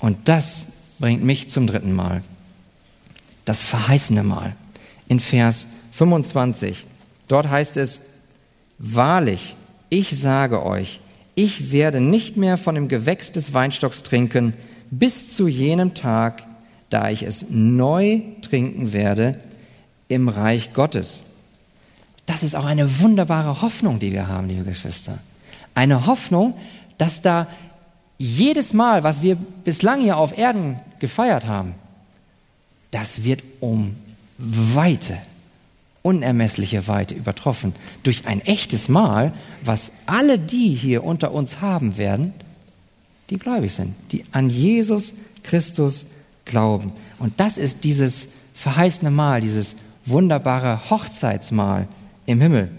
Und 0.00 0.28
das 0.28 0.66
bringt 0.98 1.22
mich 1.22 1.48
zum 1.48 1.66
dritten 1.66 1.92
Mal. 1.92 2.22
Das 3.44 3.60
verheißene 3.60 4.22
Mal. 4.22 4.54
In 5.08 5.20
Vers 5.20 5.68
25. 5.92 6.84
Dort 7.28 7.48
heißt 7.48 7.76
es, 7.76 8.00
Wahrlich, 8.78 9.56
ich 9.90 10.18
sage 10.18 10.66
euch, 10.66 11.00
ich 11.34 11.70
werde 11.70 12.00
nicht 12.00 12.36
mehr 12.36 12.58
von 12.58 12.74
dem 12.74 12.88
Gewächs 12.88 13.30
des 13.30 13.54
Weinstocks 13.54 14.02
trinken, 14.02 14.54
bis 14.90 15.36
zu 15.36 15.46
jenem 15.46 15.94
Tag, 15.94 16.42
da 16.90 17.08
ich 17.08 17.22
es 17.22 17.46
neu 17.48 18.20
trinken 18.42 18.92
werde 18.92 19.38
im 20.08 20.28
Reich 20.28 20.74
Gottes. 20.74 21.22
Das 22.26 22.42
ist 22.42 22.54
auch 22.54 22.64
eine 22.64 23.00
wunderbare 23.00 23.62
Hoffnung, 23.62 23.98
die 23.98 24.12
wir 24.12 24.28
haben, 24.28 24.48
liebe 24.48 24.64
Geschwister. 24.64 25.18
Eine 25.74 26.06
Hoffnung, 26.06 26.54
dass 26.98 27.22
da 27.22 27.46
jedes 28.22 28.72
Mal, 28.72 29.02
was 29.02 29.20
wir 29.22 29.36
bislang 29.36 30.00
hier 30.00 30.16
auf 30.16 30.38
Erden 30.38 30.78
gefeiert 31.00 31.46
haben, 31.46 31.74
das 32.92 33.24
wird 33.24 33.42
um 33.58 33.96
Weite, 34.38 35.16
unermessliche 36.02 36.86
Weite 36.86 37.14
übertroffen 37.14 37.74
durch 38.04 38.26
ein 38.26 38.40
echtes 38.42 38.88
Mahl, 38.88 39.32
was 39.64 39.92
alle 40.06 40.38
die 40.38 40.68
hier 40.68 41.02
unter 41.02 41.32
uns 41.32 41.60
haben 41.60 41.96
werden, 41.96 42.32
die 43.30 43.38
gläubig 43.38 43.74
sind, 43.74 43.94
die 44.12 44.24
an 44.30 44.48
Jesus 44.48 45.14
Christus 45.42 46.06
glauben. 46.44 46.92
Und 47.18 47.40
das 47.40 47.56
ist 47.56 47.82
dieses 47.82 48.28
verheißene 48.54 49.10
Mahl, 49.10 49.40
dieses 49.40 49.76
wunderbare 50.04 50.90
Hochzeitsmahl, 50.90 51.88
im 52.26 52.40
Himmel. 52.40 52.70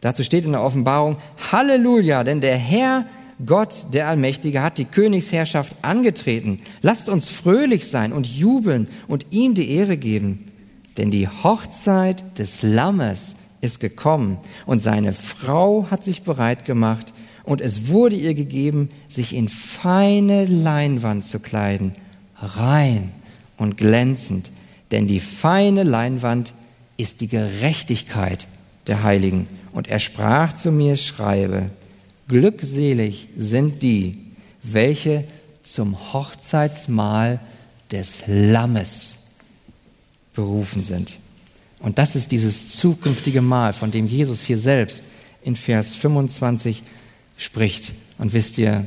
Dazu 0.00 0.24
steht 0.24 0.44
in 0.44 0.52
der 0.52 0.64
Offenbarung, 0.64 1.16
Halleluja, 1.52 2.24
denn 2.24 2.40
der 2.40 2.56
Herr 2.56 3.04
Gott, 3.46 3.86
der 3.92 4.08
Allmächtige, 4.08 4.62
hat 4.62 4.78
die 4.78 4.84
Königsherrschaft 4.84 5.76
angetreten. 5.82 6.60
Lasst 6.82 7.08
uns 7.08 7.28
fröhlich 7.28 7.88
sein 7.88 8.12
und 8.12 8.26
jubeln 8.26 8.88
und 9.08 9.26
ihm 9.30 9.54
die 9.54 9.70
Ehre 9.70 9.96
geben. 9.96 10.46
Denn 10.96 11.10
die 11.10 11.28
Hochzeit 11.28 12.38
des 12.38 12.62
Lammes 12.62 13.36
ist 13.60 13.80
gekommen 13.80 14.38
und 14.66 14.82
seine 14.82 15.12
Frau 15.12 15.86
hat 15.90 16.04
sich 16.04 16.22
bereit 16.22 16.64
gemacht 16.64 17.12
und 17.44 17.60
es 17.60 17.88
wurde 17.88 18.16
ihr 18.16 18.34
gegeben, 18.34 18.90
sich 19.08 19.34
in 19.34 19.48
feine 19.48 20.44
Leinwand 20.44 21.24
zu 21.24 21.38
kleiden, 21.40 21.92
rein 22.36 23.12
und 23.56 23.76
glänzend. 23.76 24.50
Denn 24.90 25.06
die 25.06 25.20
feine 25.20 25.82
Leinwand 25.82 26.52
ist 26.96 27.20
die 27.20 27.28
Gerechtigkeit 27.28 28.46
der 28.86 29.02
Heiligen. 29.02 29.46
Und 29.72 29.88
er 29.88 30.00
sprach 30.00 30.52
zu 30.52 30.72
mir, 30.72 30.96
schreibe, 30.96 31.70
glückselig 32.30 33.28
sind 33.36 33.82
die, 33.82 34.16
welche 34.62 35.24
zum 35.62 36.12
Hochzeitsmahl 36.12 37.40
des 37.90 38.22
Lammes 38.26 39.18
berufen 40.32 40.84
sind. 40.84 41.18
Und 41.80 41.98
das 41.98 42.14
ist 42.14 42.30
dieses 42.30 42.76
zukünftige 42.76 43.42
Mahl, 43.42 43.72
von 43.72 43.90
dem 43.90 44.06
Jesus 44.06 44.42
hier 44.42 44.58
selbst 44.58 45.02
in 45.42 45.56
Vers 45.56 45.94
25 45.96 46.82
spricht. 47.36 47.94
Und 48.18 48.32
wisst 48.32 48.58
ihr, 48.58 48.86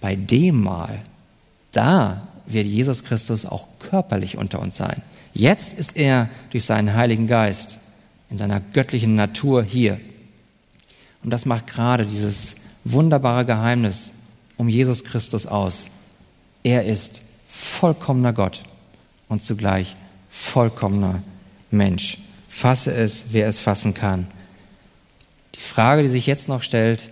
bei 0.00 0.16
dem 0.16 0.62
Mahl, 0.62 0.98
da 1.70 2.26
wird 2.46 2.66
Jesus 2.66 3.04
Christus 3.04 3.44
auch 3.46 3.68
körperlich 3.78 4.38
unter 4.38 4.60
uns 4.60 4.76
sein. 4.76 5.02
Jetzt 5.34 5.78
ist 5.78 5.96
er 5.96 6.28
durch 6.50 6.64
seinen 6.64 6.94
Heiligen 6.94 7.28
Geist 7.28 7.78
in 8.28 8.38
seiner 8.38 8.60
göttlichen 8.60 9.14
Natur 9.14 9.62
hier. 9.62 10.00
Und 11.26 11.32
das 11.32 11.44
macht 11.44 11.66
gerade 11.66 12.06
dieses 12.06 12.54
wunderbare 12.84 13.44
Geheimnis 13.44 14.12
um 14.56 14.68
Jesus 14.68 15.02
Christus 15.02 15.44
aus. 15.44 15.88
Er 16.62 16.84
ist 16.84 17.20
vollkommener 17.48 18.32
Gott 18.32 18.62
und 19.28 19.42
zugleich 19.42 19.96
vollkommener 20.30 21.22
Mensch. 21.70 22.18
Fasse 22.48 22.92
es, 22.94 23.32
wer 23.32 23.48
es 23.48 23.58
fassen 23.58 23.92
kann. 23.92 24.28
Die 25.56 25.60
Frage, 25.60 26.04
die 26.04 26.08
sich 26.08 26.26
jetzt 26.26 26.48
noch 26.48 26.62
stellt, 26.62 27.10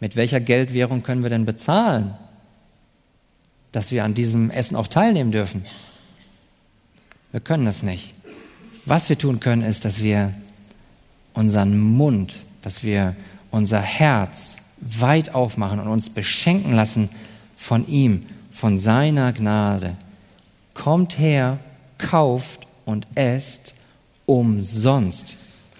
Mit 0.00 0.16
welcher 0.16 0.40
Geldwährung 0.40 1.02
können 1.02 1.22
wir 1.22 1.30
denn 1.30 1.44
bezahlen, 1.44 2.14
dass 3.70 3.90
wir 3.90 4.02
an 4.04 4.14
diesem 4.14 4.50
Essen 4.50 4.74
auch 4.74 4.86
teilnehmen 4.86 5.30
dürfen? 5.30 5.64
Wir 7.32 7.40
können 7.40 7.66
es 7.66 7.82
nicht. 7.82 8.14
Was 8.86 9.10
wir 9.10 9.18
tun 9.18 9.40
können, 9.40 9.62
ist, 9.62 9.84
dass 9.84 10.02
wir 10.02 10.32
unseren 11.34 11.78
Mund, 11.78 12.38
dass 12.62 12.82
wir 12.82 13.14
unser 13.50 13.80
Herz 13.80 14.56
weit 14.80 15.34
aufmachen 15.34 15.80
und 15.80 15.88
uns 15.88 16.10
beschenken 16.10 16.72
lassen 16.72 17.10
von 17.56 17.86
ihm, 17.86 18.26
von 18.50 18.78
seiner 18.78 19.32
Gnade. 19.32 19.96
Kommt 20.74 21.18
her, 21.18 21.58
kauft 21.98 22.66
und 22.84 23.06
esst 23.14 23.74
umsonst. 24.26 25.36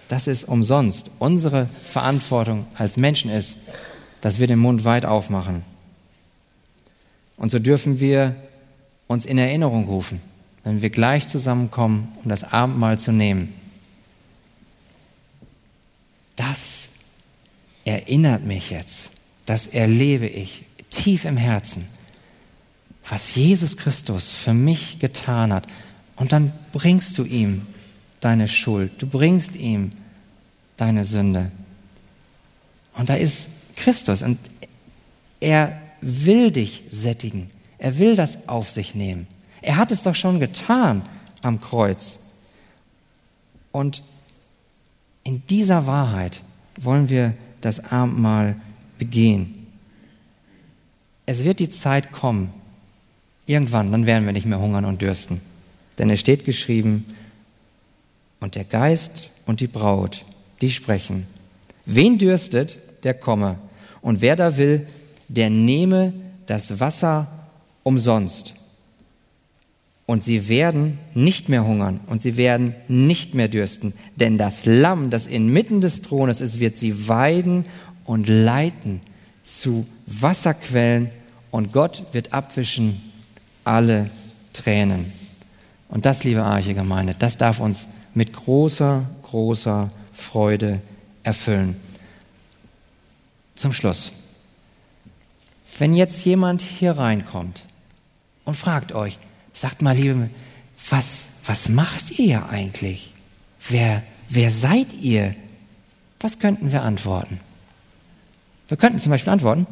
Das 0.07 0.27
ist 0.27 0.43
umsonst. 0.43 1.09
Unsere 1.19 1.69
Verantwortung 1.83 2.65
als 2.77 2.97
Menschen 2.97 3.31
ist, 3.31 3.57
dass 4.19 4.39
wir 4.39 4.47
den 4.47 4.59
Mund 4.59 4.83
weit 4.85 5.05
aufmachen. 5.05 5.63
Und 7.37 7.49
so 7.49 7.59
dürfen 7.59 7.99
wir 7.99 8.35
uns 9.07 9.25
in 9.25 9.37
Erinnerung 9.37 9.85
rufen, 9.85 10.21
wenn 10.63 10.81
wir 10.81 10.89
gleich 10.89 11.27
zusammenkommen, 11.27 12.09
um 12.23 12.29
das 12.29 12.53
Abendmahl 12.53 12.99
zu 12.99 13.11
nehmen. 13.11 13.53
Das 16.35 16.90
erinnert 17.85 18.43
mich 18.43 18.69
jetzt, 18.69 19.11
das 19.45 19.67
erlebe 19.67 20.27
ich 20.27 20.65
tief 20.89 21.25
im 21.25 21.37
Herzen, 21.37 21.87
was 23.07 23.33
Jesus 23.35 23.77
Christus 23.77 24.31
für 24.31 24.53
mich 24.53 24.99
getan 24.99 25.51
hat. 25.51 25.67
Und 26.15 26.31
dann 26.31 26.53
bringst 26.71 27.17
du 27.17 27.23
ihm 27.23 27.67
deine 28.19 28.47
Schuld, 28.47 28.91
du 29.01 29.07
bringst 29.07 29.55
ihm 29.55 29.91
deine 30.77 31.05
Sünde. 31.05 31.51
Und 32.93 33.09
da 33.09 33.15
ist 33.15 33.75
Christus 33.75 34.21
und 34.21 34.37
er 35.39 35.81
will 36.01 36.51
dich 36.51 36.83
sättigen. 36.89 37.49
Er 37.77 37.97
will 37.97 38.15
das 38.15 38.47
auf 38.47 38.69
sich 38.69 38.93
nehmen. 38.95 39.27
Er 39.61 39.77
hat 39.77 39.91
es 39.91 40.03
doch 40.03 40.15
schon 40.15 40.39
getan 40.39 41.01
am 41.41 41.59
Kreuz. 41.59 42.19
Und 43.71 44.03
in 45.23 45.45
dieser 45.47 45.87
Wahrheit 45.87 46.41
wollen 46.77 47.09
wir 47.09 47.33
das 47.61 47.91
Abendmahl 47.91 48.55
begehen. 48.97 49.67
Es 51.25 51.43
wird 51.43 51.59
die 51.59 51.69
Zeit 51.69 52.11
kommen, 52.11 52.51
irgendwann, 53.45 53.91
dann 53.91 54.05
werden 54.05 54.25
wir 54.25 54.33
nicht 54.33 54.45
mehr 54.45 54.59
hungern 54.59 54.85
und 54.85 55.01
dürsten. 55.01 55.41
Denn 55.97 56.09
es 56.09 56.19
steht 56.19 56.45
geschrieben, 56.45 57.05
und 58.41 58.55
der 58.55 58.65
Geist 58.65 59.29
und 59.45 59.61
die 59.61 59.67
Braut, 59.67 60.25
die 60.61 60.71
sprechen. 60.71 61.27
Wen 61.85 62.17
dürstet, 62.17 62.79
der 63.03 63.13
komme. 63.13 63.57
Und 64.01 64.19
wer 64.21 64.35
da 64.35 64.57
will, 64.57 64.87
der 65.29 65.49
nehme 65.49 66.11
das 66.47 66.79
Wasser 66.79 67.27
umsonst 67.83 68.55
und 70.11 70.25
sie 70.25 70.49
werden 70.49 70.99
nicht 71.13 71.47
mehr 71.47 71.63
hungern 71.63 72.01
und 72.05 72.21
sie 72.21 72.35
werden 72.35 72.75
nicht 72.89 73.33
mehr 73.33 73.47
dürsten, 73.47 73.93
denn 74.17 74.37
das 74.37 74.65
Lamm, 74.65 75.09
das 75.09 75.25
inmitten 75.25 75.79
des 75.79 76.01
Thrones 76.01 76.41
ist, 76.41 76.59
wird 76.59 76.77
sie 76.77 77.07
weiden 77.07 77.63
und 78.03 78.27
leiten 78.27 78.99
zu 79.41 79.87
Wasserquellen 80.07 81.09
und 81.49 81.71
Gott 81.71 82.03
wird 82.11 82.33
abwischen 82.33 83.01
alle 83.63 84.09
Tränen. 84.51 85.05
Und 85.87 86.05
das, 86.05 86.25
liebe 86.25 86.43
Arche 86.43 86.73
Gemeinde, 86.73 87.15
das 87.17 87.37
darf 87.37 87.61
uns 87.61 87.87
mit 88.13 88.33
großer, 88.33 89.09
großer 89.23 89.91
Freude 90.11 90.81
erfüllen. 91.23 91.77
Zum 93.55 93.71
Schluss. 93.71 94.11
Wenn 95.79 95.93
jetzt 95.93 96.25
jemand 96.25 96.61
hier 96.61 96.97
reinkommt 96.97 97.63
und 98.43 98.57
fragt 98.57 98.91
euch, 98.91 99.17
Sagt 99.53 99.81
mal, 99.81 99.95
liebe, 99.95 100.29
was, 100.89 101.27
was 101.45 101.69
macht 101.69 102.19
ihr 102.19 102.47
eigentlich? 102.49 103.13
Wer, 103.69 104.03
wer 104.29 104.51
seid 104.51 104.93
ihr? 104.93 105.35
Was 106.19 106.39
könnten 106.39 106.71
wir 106.71 106.83
antworten? 106.83 107.39
Wir 108.67 108.77
könnten 108.77 108.99
zum 108.99 109.11
Beispiel 109.11 109.33
antworten, 109.33 109.67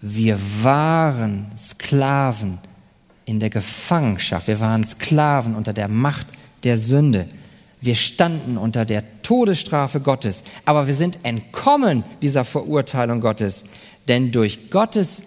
wir 0.00 0.38
waren 0.62 1.46
Sklaven 1.56 2.58
in 3.24 3.40
der 3.40 3.50
Gefangenschaft. 3.50 4.46
Wir 4.46 4.60
waren 4.60 4.84
Sklaven 4.84 5.54
unter 5.54 5.72
der 5.72 5.88
Macht 5.88 6.26
der 6.64 6.78
Sünde. 6.78 7.26
Wir 7.80 7.94
standen 7.94 8.56
unter 8.56 8.84
der 8.84 9.22
Todesstrafe 9.22 10.00
Gottes. 10.00 10.44
Aber 10.64 10.86
wir 10.86 10.94
sind 10.94 11.18
entkommen 11.22 12.04
dieser 12.22 12.44
Verurteilung 12.44 13.20
Gottes. 13.20 13.64
Denn 14.08 14.32
durch 14.32 14.70
Gottes 14.70 15.22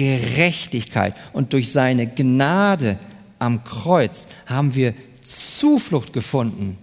Gerechtigkeit 0.00 1.14
und 1.34 1.52
durch 1.52 1.72
seine 1.72 2.06
Gnade 2.06 2.98
am 3.38 3.64
Kreuz 3.64 4.28
haben 4.46 4.74
wir 4.74 4.94
Zuflucht 5.20 6.14
gefunden 6.14 6.78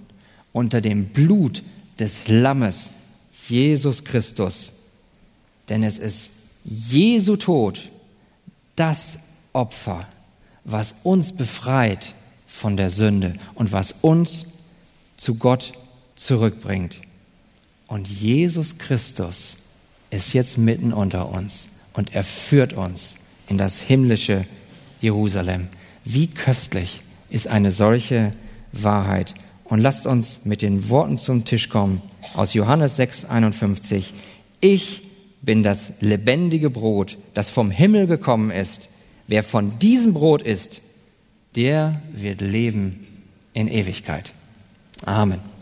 unter 0.53 0.81
dem 0.81 1.05
Blut 1.05 1.63
des 1.97 2.27
Lammes, 2.27 2.91
Jesus 3.49 4.03
Christus. 4.03 4.71
Denn 5.67 5.81
es 5.81 5.97
ist 5.97 6.29
Jesu 6.63 7.37
Tod, 7.37 7.89
das 8.75 9.17
Opfer, 9.51 10.07
was 10.63 10.97
uns 11.01 11.31
befreit 11.31 12.13
von 12.45 12.77
der 12.77 12.91
Sünde 12.91 13.33
und 13.55 13.71
was 13.71 13.95
uns 14.01 14.45
zu 15.17 15.39
Gott 15.39 15.73
zurückbringt. 16.15 16.97
Und 17.87 18.07
Jesus 18.07 18.77
Christus 18.77 19.57
ist 20.11 20.33
jetzt 20.33 20.59
mitten 20.59 20.93
unter 20.93 21.29
uns 21.29 21.69
und 21.97 22.15
er 22.15 22.23
führt 22.23 22.71
uns 22.71 23.17
in 23.49 23.57
das 23.57 23.81
himmlische 23.81 24.45
Jerusalem. 25.01 25.67
Wie 26.05 26.27
köstlich 26.27 27.01
ist 27.29 27.47
eine 27.47 27.71
solche 27.71 28.31
Wahrheit. 28.71 29.35
Und 29.65 29.79
lasst 29.79 30.05
uns 30.05 30.45
mit 30.45 30.61
den 30.61 30.89
Worten 30.89 31.17
zum 31.17 31.43
Tisch 31.43 31.69
kommen 31.69 32.01
aus 32.35 32.53
Johannes 32.53 32.95
6, 32.95 33.25
51. 33.25 34.13
Ich 34.61 35.01
bin 35.41 35.63
das 35.63 36.01
lebendige 36.01 36.69
Brot, 36.69 37.17
das 37.33 37.49
vom 37.49 37.69
Himmel 37.69 38.07
gekommen 38.07 38.51
ist. 38.51 38.89
Wer 39.27 39.43
von 39.43 39.77
diesem 39.79 40.13
Brot 40.13 40.41
isst, 40.41 40.81
der 41.55 42.01
wird 42.13 42.41
leben 42.41 43.05
in 43.53 43.67
Ewigkeit. 43.67 44.33
Amen. 45.03 45.56